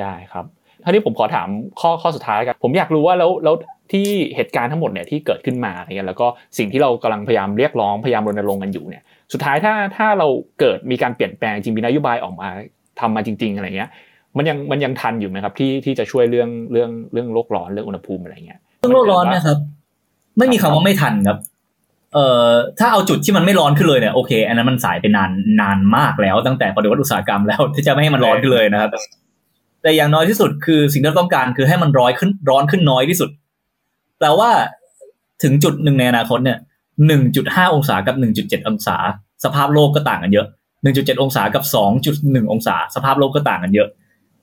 [0.00, 0.44] ได้ครับ
[0.84, 1.48] ทีนี้ผมขอถาม
[1.80, 3.54] ข้อข้อสุดท้ายกันผมอยากรู้ว่าแล้วแล้ว
[3.92, 4.06] ที่
[4.36, 6.26] เหตุการณ์ทั้งหมดเนี่ยที่เกิดขึ้นมาอะไรเงี้ยแล้วก็
[6.58, 10.28] สิ่งที่เรากำลังพยายามเรียกร้องพยายามรณรงค์กันอยู่เนี่ยสุดท้ายถ้าถ้าเรา
[10.60, 12.48] เกิดมีการเปลี่ยนแปลงจริงมีนโยบายออกมา
[13.00, 13.90] ทำมาจริง ๆอะไรเงี้ย
[14.36, 19.58] มันยังมันยังทันอยู่ไหมครับที่ที่จะช่วยเรื่องเรื่องเรื่องโลกร้อนเรื่องอุณหภูมิอะไรเงี้ยเรื่องโลกร้อนนะครับ
[20.38, 21.38] ไม่มีคำว่าไม่ทันครับ
[22.14, 28.90] เอ่อถ้าเอาจุดที่มันไม่ร้อนขึ้นเลยเนี่ยโอเค อันนั้นมันสายไปนานนานมากแล้วตั้งแต่ปฏิวัติอุตสาหกรรมแล้วที่จะไม่ให้มันร้อนขึ้นเลยนะครับ
[29.86, 33.30] แต่อย่างน้อยที่สุดคือสิ่งที่เราต้องการคือให้มันร้อนขึ้นร้อนขึ้นน้อยที่สุด
[34.18, 34.50] แปลว่า
[35.42, 36.58] ถึงจุดหนึ่งในอนาคตเนี่ย
[37.06, 38.96] หนึ่งจุดห้าองศากับหนึ่งจุดเจ็ดองศา
[39.44, 40.46] สภาพโลกก็ต่างกันเยอะ
[40.82, 43.88] หนึ่งจุดเจ็ดองศากับสองจุดหนึ่งองศา สภาพโลกก็ต่างกันเยอะ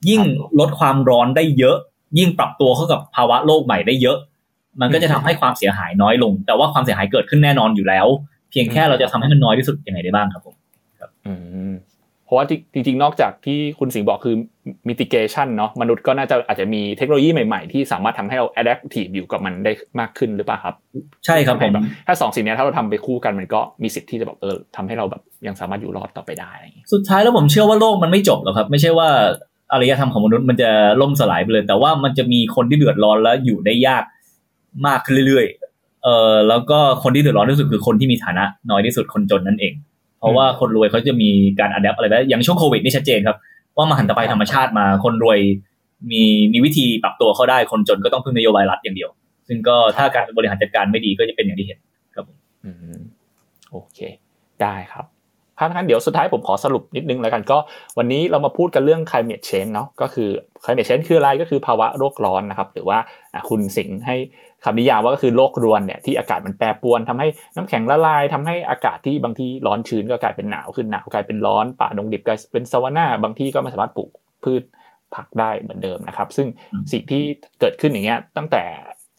[0.08, 0.22] ยิ่ง
[0.60, 1.76] ลดความร้อนได้เยอะ
[2.18, 4.16] ยิ่งปรับตัวเข้ากับภาวะโลกใหม่ได้เยอะ
[4.80, 8.06] มันก็จะทำให้ความเสียหายน้อยลง แต่ว่าความเสียหายเกิดขึ้นแน่นอนอยู่แล้ว
[8.50, 10.54] เพียงแค่เราจะทำให้มันน้อยที่สุดยังไงได้บ้างครับผม
[11.26, 11.32] อื
[11.70, 11.74] ม
[12.34, 14.34] ราะว่าจริง ๆ นอกจากที่คุณสิงห์บอกคือ
[14.88, 20.74] mitigation เนาะมนุษย์ก็น่าจะอาจจะมีเทคโนโลยีใหม่ ๆ ที่สามารถทำให้เรา adaptive อยู่กับมันได้มากขึ้นหรือเปล่าครับ
[21.26, 21.72] ใช่ครับผม
[22.06, 26.52] ถ้าสองสิ่งนี้ถ้าเราทำไปคู่กันมันก็มีสิทธิ์ที่จะแบบเออทำให้เราแบบยังสามารถอยู่รอดต่อไปได้
[26.92, 29.08] สุดท้ายแล้วผมเชื่อว่าโลกมันไม่จบหรอกครับ ไม่ใช่ว่า
[29.72, 30.70] อารยธรรมของมนุษย์มันจะ
[31.00, 34.04] ล่มสลายไปเลย แต่ว่ามันจะมีคนที่เดือดร้อนแล้วอยู่ได้ยาก
[34.86, 39.93] มากขึ้นเรื่อยๆเออแล้วก็คนที่เดือดร้อนที่สุดคือคนที่มีฐานะน้อยที่สุดคนจนนั่นเองเพ
[40.24, 43.36] ราะว่าคนรวยเขาจะมีการอัดแอปอะไรแบบอย่างช่วงโควิดนี่ชัดเจนครับ
[43.76, 45.38] ว่ามาหันตภัยธรรมชาติมาคนรวย
[46.10, 46.22] มี
[46.52, 49.10] มีวิธีปรับตัวเข้าได้คนจนก็ต้องพึ่งนโยบายรัฐอย่างเดียว
[49.48, 51.78] ซึ่งก็ถ้าการบริหารจัดการไม่ดีก็จะเป็นอย่างที่เห็น
[52.14, 52.98] ครับผมอืม
[53.70, 53.98] โอเค
[54.62, 55.06] ได้ครับ
[55.58, 57.58] ถ้างั้นเดี๋ยวสุดท้ายผมขอสรุปนิดนึงแล้วกันก็
[57.98, 60.28] วันนี้เรามาพูดกันเรื่อง climate change เนาะก็คือ
[60.64, 62.98] climate change คืออะไรก็คือภาวะโลกร้อนนะครับ หรือว่า
[63.48, 64.16] คุณสิงห์ให้
[64.64, 74.10] คำนิยามว่าก็คือโลกรวนเนี่ยที่อากาศมันแปรปรวนทำให้น้ำแข็งละลายทำให้อากาศที่บางที่ร้อนชื้นก็กลายเป็นหนาวขึ้นหนาวกลายเป็นร้อนป่าดงดิบกลายเป็นสวานาบางที่ก็ไม่สามารถปลูก
[74.44, 74.62] พืช
[75.14, 76.46] ผักได้เหมือนเดิมนะครับ ซึ่ง
[76.92, 77.22] สิ่งที่
[77.60, 78.64] เกิดขึ้นอย่างเงี้ยตั้งแต่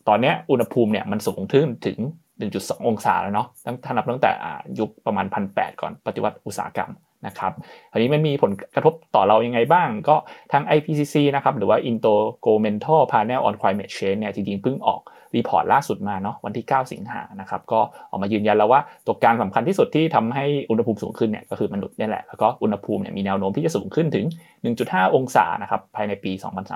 [0.08, 1.98] ตอนนี้อุณหภูมิเนี่ยมันสูงขึ้นถึง
[2.44, 4.32] 1.2 องศาแล้วเนาะตั้งถ้านับตั้งแต่
[4.80, 6.92] ยุคประมาณ 1,800 ก่อนปฏิวัติอุตสาหกรรม
[7.28, 7.54] นะครับ
[7.92, 10.16] อันนี้มันมีผลกระทบต่อเรายังไงบ้าง ก็
[10.52, 15.02] ทาง IPCC นะครับหรือว่า Intergovernmental Panel on Climate Change เนี่ยจริงๆเพิ่งออก
[15.36, 17.80] report ล่าสุดมาเนาะวันที่ 9 สิงหานะครับก็
[18.10, 24.26] ออกมายืนยันแล้วว่าตัวการสำคัญที่สุดที่ทำให้อุณหภูมิสูงขึ้นเนี่ยก็คือมนุษย์นี่แหละแล้วก็อุณหภูมิเนี่ยมีแนวโน้มที่จะสูงขึ้นถึง
[24.72, 26.32] 1.5 องศานะครับภายในปี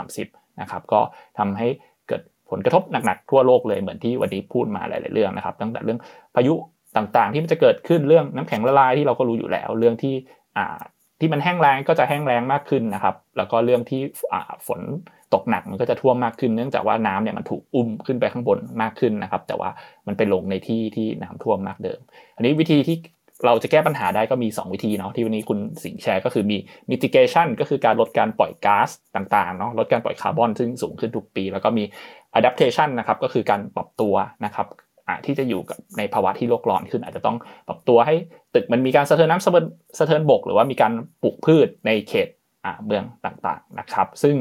[0.08, 1.02] 2030 นะครับก็
[1.40, 1.68] ทำให้
[2.08, 6.00] เกิดผลกระทบหนักๆทั่วโลกเลยเหมือนที่วันนี้พูดมาหลาย ๆเรื่องนะครับตั้งแต่เรื่อง
[6.36, 6.54] พายุ
[6.98, 10.14] ต่างๆ ที่มันจะเกิดขึ้นเรื่องน้ำแข็งละลายที่เราก็รู้อยู่แล้วเรื่องที่
[10.58, 10.80] อ่า
[11.20, 14.02] ที่มันแห้งแล้งก็จะแห้งแล้งมากขึ้นนะครับ แล้วก็เรื่องที่
[14.68, 14.82] ฝน
[15.34, 19.70] ตกหนักมันก็จะท่วมมากขึ้นเนื่องจากว่าน้ำเนี่ยมันถูกอุ้มขึ้นไปข้างบนมากขึ้นนะครับ แต่ว่า
[20.08, 22.00] มันไปลงในที่ที่น้ำท่วมมากเดิม
[22.36, 22.98] อันนี้วิธีที่
[23.46, 26.58] เราจะแก้ปัญหาได้ก็มี 2 วิธีเนาะที่วันนี้คุณสิงแชร์ก็คือมี
[26.92, 31.84] mitigation ก็คือการลดการปล่อยก๊าซต่างๆเนาะลดการปล่อยคาร์บอนซึ่งสูงขึ้นทุกปี แล้วก็มี
[32.40, 34.14] adaptation นะครับก็คือการปรับตัว
[34.46, 34.68] นะครับ
[35.26, 38.16] ที่จะอยู่กับในภาวะที่โลกร้อนขึ้น อาจจะต้องปรับตัวให้
[38.56, 39.66] ตึกมันมีการสะเทินน้ำสะเทิน
[40.00, 42.28] สะเทินบก หรือว่ามีการปลูกพืชในเขต
[42.86, 44.36] เมืองต่างๆนะครับ ซึ่ง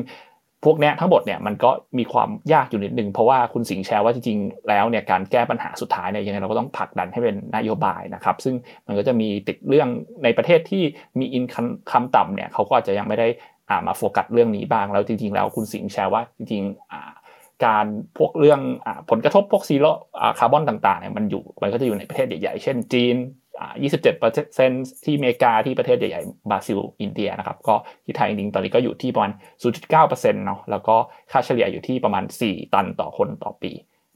[0.64, 8.54] พวกนี้ทั้งหมดเนี่ยมันก็มีความยากอยู่นิดนึงเพราะว่าคุณสิงห์แชร์ว่าจริงๆแล้วเนี่ยการแก้ปัญหาสุดท้ายเนี่ยยังไงเราก็ต้องผลักดันให้เป็นนโยบายนะครับ ซึ่ง
[8.86, 9.88] มันก็จะมีติดเรื่อง
[10.24, 10.82] ในประเทศที่
[11.18, 13.28] มี income ต่ำเนี่ยเขาก็อาจจะยังไม่ได้
[13.70, 17.86] อ่ามาโฟกัสเรื่องนี้บ้างแล้วจริง ๆ แล้วคุณสิงห์แชร์ว่าจริงๆการ
[18.18, 23.16] พวกเรื่องอผลกระทบพวก zero carbon ต่างๆเนี่ยมันอยู่มันก็จะอยู่ในประเทศใหญ่ๆ เช่นจีน
[23.58, 29.32] 27%ที่อเมริกาที่ประเทศใหญ่ๆบราซิล อินเดียนะครับ ก็ที่ไทยจริงๆตอนนี้ก็อยู่ที่ประมาณ
[29.68, 30.96] 0.9%เนาะแล้วก็
[31.30, 33.72] ค่าเฉลี่ยอยู่ที่ประมาณ 4 ตันต่อคนต่อปี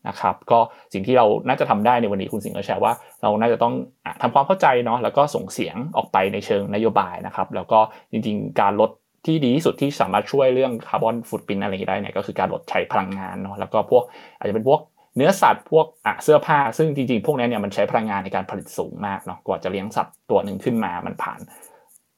[0.09, 0.59] นะครับก็
[0.93, 3.75] สิ่งที่เราน่าจะทำได้ในวันนี้คุณสิงห์ก็แชร์ว่า เราน่าจะต้อง
[4.05, 7.79] อทำความเข้าใจเนาะแล้วก็ส่งเสียงออกไปในเชิงนโยบายนะครับ แล้วก็
[8.13, 8.91] จริงๆ การลด
[9.27, 14.05] ที่ดีที่สุดที่สามารถช่วยเรื่อง carbon footprint อะไรได้เนี่ยก็คือการลดใช้พลังงานเนาะแล้วก็พวก
[14.39, 14.81] อาจจะเป็นพวก
[15.17, 21.41] เนื้อสัตว์พวกอะเสื้อผ้า ซึ่งจริงๆ พวกนี้เนี่ยมันใช้พลังงานในการผลิตสูงมากเนาะกว่าจะเลี้ยงสัตว์ตัวหนึ่งขึ้นมามันผ่าน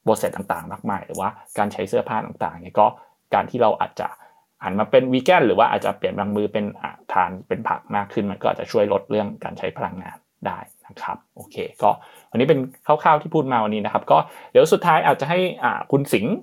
[0.03, 2.87] process ต่างๆ มากมายหรือว่าการใช้เสื้อผ้าต่างๆเนี่ยก็
[3.33, 4.07] การที่เราอาจจะ
[4.63, 6.65] หันมาเป็นวีแกนหรือว่าอาจจะเปลี่ยนบางมือเป็น
[7.13, 10.17] ทานเป็นผักมากขึ้นมันก็อาจจะช่วยลดเรื่องการใช้พลังงาน
[10.47, 11.89] ได้นะครับโอเค ก็
[12.31, 14.17] วันนี้เป็นคร่าวๆที่พูดมาวันนี้นะครับ ก็
[14.51, 15.39] เดี๋ยวสุดท้ายอาจจะให้
[15.91, 16.33] คุณสิงห์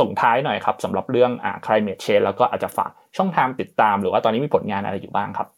[0.00, 5.48] ส่งท้ายหน่อยครับสำหรับเรื่องอ่า climate change แล้วก็อาจจะฝากช่องทางติดตาม หรือว่าตอนนี้มีผลงานอะไรอยู่บ้างครับ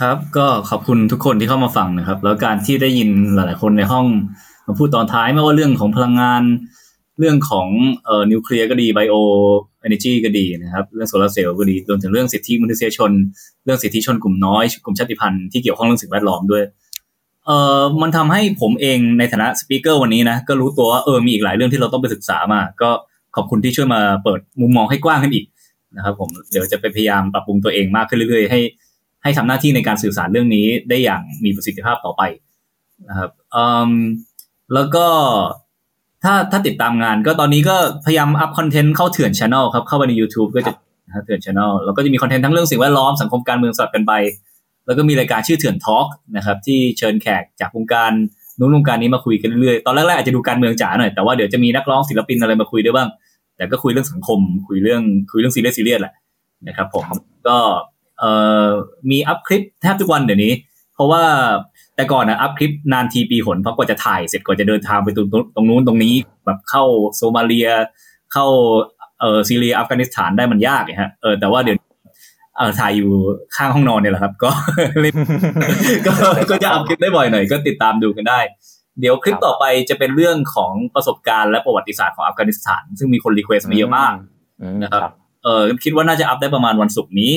[0.00, 4.06] ครับก็ขอบคุณทุกคนที่เข้ามาฟังนะครับ แล้วการที่ได้ยินหลาย ๆ คนในห้อง
[4.66, 6.42] มาพูดตอนท้ายไม่ว่าเรื่องของพลังงาน
[7.18, 7.68] เรื่องของ
[8.04, 9.14] เอ่อนิวเคลียร์ก็ดีไบโอ
[9.82, 13.10] เอเนจีก็ดีนะครับ เรื่องโซลาร์เซลล์ก็ดีรวมถึงเรื่องสิทธิมนุษยชน
[13.64, 16.62] เรื่องสิทธิชนกลุ่มน้อย กลุ่มชาติพันธุ์ที่เกี่ยวข้องเรื่องสิ่งแวดล้อมด้วย
[17.46, 22.90] เอ่อมันทำให้ผมเองในฐานะสปีกเกอร์วันนี้นะก็รู้ตัวว่าเออมีอีกหลายเรื่องที่เราต้องไปศึกษามา ก็
[23.36, 25.46] ขอบคุณที่ช่วยมาเปิดมุมมองให้กว้างขึ้นอีก
[25.96, 28.60] นะครับผมเดี๋ยวจะไปพยายามปรับปรุงตัวเองมากขึ้นเรื่อย ๆ ให้
[29.22, 32.22] ให้ทำหน้าที่ในการสื่อสารเรื่องนี้ได้อย่างมีประสิทธิภาพต่อไป
[33.08, 33.30] นะครับ
[34.74, 35.06] แล้วก็
[36.24, 40.72] ถ้าถ้าติดตามงานก็ตอนนี้ก็พยายามอัพคอนเทนต์เข้าเถื่อนช anel ครับ เข้าไปใน YouTube ก็จะ
[41.24, 44.12] เถื่อนช anel แล้วก็จะมีคอนเทนต์ทั้งเรื่องสิ่งแวดล้อมสังคมการเมืองสลับกันไป
[44.86, 46.06] แล้วก็มีรายการชื่อเถื่อน Talk
[46.36, 48.12] นะครับที่เชิญแขกจากวงการ
[48.58, 53.08] นู้นวงการนี้มาคุยกันเรื่อยๆตอนแรกๆอาจจะดูการเมืองจ๋าหน่อยแต่ว่าเดี๋ยวจะมีนักร้องศิลปินอะไรมาคุยด้วยบ้าง
[53.56, 56.14] แต่ก็คุยเรื่องสังคมคุยเรื่องคุยเรื่องซีเรียสซีเรียสแหละ
[56.68, 57.04] นะครับผม
[57.48, 57.58] ก็
[59.10, 60.52] มีอัพคลิปแทบทุกวันเดี๋ยวนี้
[60.94, 61.22] เพราะว่า
[61.96, 66.14] แต่ก่อนนะอัพคลิปนานทีปีหนเพราะกว่าจะถ่ายเสร็จกว่าจะเดินทางไปตรงตรงนู้นตรงนี้
[66.44, 66.84] แบบเข้า
[67.16, 67.68] โซมาเลีย
[68.32, 68.46] เข้า
[69.20, 71.76] เออซีเรียอัฟกานิสถานได้มันยากฮะเออแต่ว่าเดี๋ยว
[72.58, 73.10] เออถ่ายอยู่
[73.56, 74.50] ข้างห้องนอนเนี่ยแหละครับ ก็
[76.06, 76.12] ก็
[76.50, 78.40] ก็จะอัพคลิปได้บ่อยหน่อยก็ติดตามดูกันได้
[79.00, 84.12] เดี๋ยวคลิปต่อไปจะเป็นเรื่องของประสบการณ์และประวัติศาสตร์ของอัฟกานิสถาน ซึ่งมีคน request มาเยอะมาก
[84.82, 85.12] นะครับ
[85.44, 87.32] เออคิดว่าน่าจะ up ได้ประมาณวันศุกร์นี้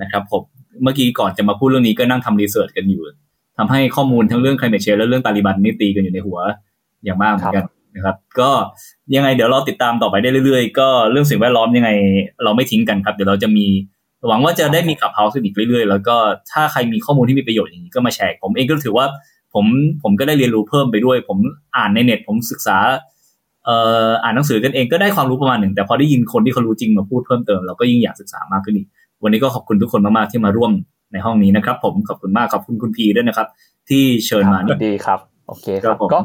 [0.00, 0.42] นะครับผม
[0.82, 3.02] เมื่อกี้ก่อนจะมาพูดเรื่องนี้ก็นั่งทำ research กันอยู่
[3.58, 6.38] ทำให้ข้อมูลทั้งเรื่อง climate change และเรื่องตาลิบันนี่ตีกันอยู่ในหัว
[7.04, 7.64] อย่างมากเหมือนกัน
[7.94, 8.50] นะครับ ก็
[9.14, 11.90] ยังไงเดี๋ยวเราติดตามต่อไปได้เรื่อยๆ ก็เรื่องสิ่งแวดล้อมยังไง
[12.44, 13.66] เราไม่ทิ้งกันครับ เดี๋ยวเราจะมี
[14.28, 16.16] หวังว่าจะได้มี Clubhouse อีกเรื่อยๆ แล้วก็
[16.52, 19.06] ถ้าใครมีข้อมูลที่มีประโยชน์อย่างนี้ก็มาแชร์ผมเองก็ถือว่า
[19.54, 19.64] ผม
[20.02, 21.38] ผมก็ได้เรียนรู้เพิ่มไปด้วย ผม
[21.76, 22.78] อ่านในเน็ต ผมศึกษา
[23.64, 23.76] เอ่
[24.06, 28.88] ออ่านหนังสือกันเองก็ได้ความรู้ประมาณหนึ่งแต่พอได้ยินคนที่เขารู้จริงมาพูดเพิ่มเติมเราก็ยิ่งอยากศึกษามากขึ้นอีก
[29.22, 30.72] วันนี้ก็ขอบคุณทุกคนมากๆที่มาร่วม
[31.12, 33.46] ในห้องนี้นะครับ ผมขอบคุณมากขอบคุณคุณพีด้วยนะครับ
[33.88, 35.18] ที่เชิญมาดีครับ
[35.48, 36.18] โอเคครับก็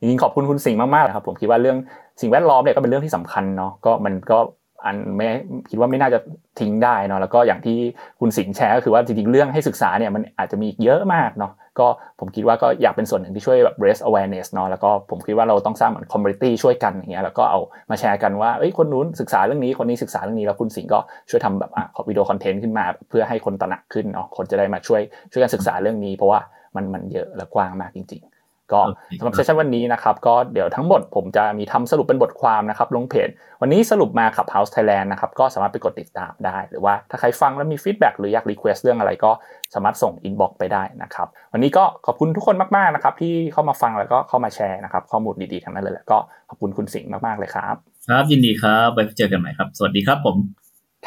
[0.00, 1.76] จริงๆขอบคุณคุณสิงห์มากๆครับผมคิดว่าเรื่อง
[2.20, 4.38] สิ่งแวดล้อมเนี่ยก็เป็นเรื่องที่สำคัญเนาะก็มันก็
[4.84, 5.26] อันไม่
[5.70, 6.18] คิดว่าไม่น่าจะ
[6.60, 7.76] ทิ้งได้เนาะแล้วก็อย่างที่
[8.20, 11.88] คุณสิงห์แชร์ก็คือว่าจริงๆเรื่องให้ศึกษาเนี่ยมันอาจจะมีเยอะมากเนาะ ก็
[12.20, 17.60] ผมคิดว่าก็อยากเป็นส่วนหนึ่งที่ช่วยแบบ raise awareness เนาะแล้วก็ผมคิดว่าเราต้องสร้างเหมือน community ช่วยกันอย่างเงี้ยแล้วก็เอา
[17.90, 20.98] มาแชร์กันว่าเอ้ยคนนู้นศึกษาเรื่องนี้คนนี้ศึกษาเรื่องนี้แล้วคุณสิงห์ก็
[21.30, 25.00] ช่วยทำแบบอะวิดีโอคอนเทนต์ขึ้นมา เพื่อให้คนตระหนักขึ้นเนาะคนจะได้มาช่วย
[25.32, 26.40] ช่วยกันศึกษาเรื่องนี้ เพราะว่า
[26.76, 28.37] มันมันเยอะและกว้างมากจริง ๆ
[28.72, 28.80] ก็
[29.18, 33.28] สำหรับ session วันนี้นะครับก็เดี๋ยวทั้งหมดผมจะมีทำสรุปเป็นบทความนะครับลงเพจ
[33.60, 39.30] วันนี้สรุปมาขับ House Thailand นะครับก็สามารถไปกดติดตามได้ หรือว่าถ้าใครฟังแล้วมี feedback หรืออยาก request เรื่องอะไรก็
[39.74, 47.74] สามารถส่งอินบ็อกไปได้นะครับวันนี้ก็ขอบคุณทุกคนมากๆนะครับที่เข้ามาฟังแล้วก็เข้ามาแชร์นะครับข้อมูลดีๆทั้งนั้นเลยแหละก็ขอบคุณคุณสิงห์มากๆเลยครับ
[48.08, 50.36] ครับยินดีครับไปเจอกันใหม่ครับ สวัสดีครับผม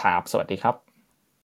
[0.01, 0.90] ครับสวัสดีครับ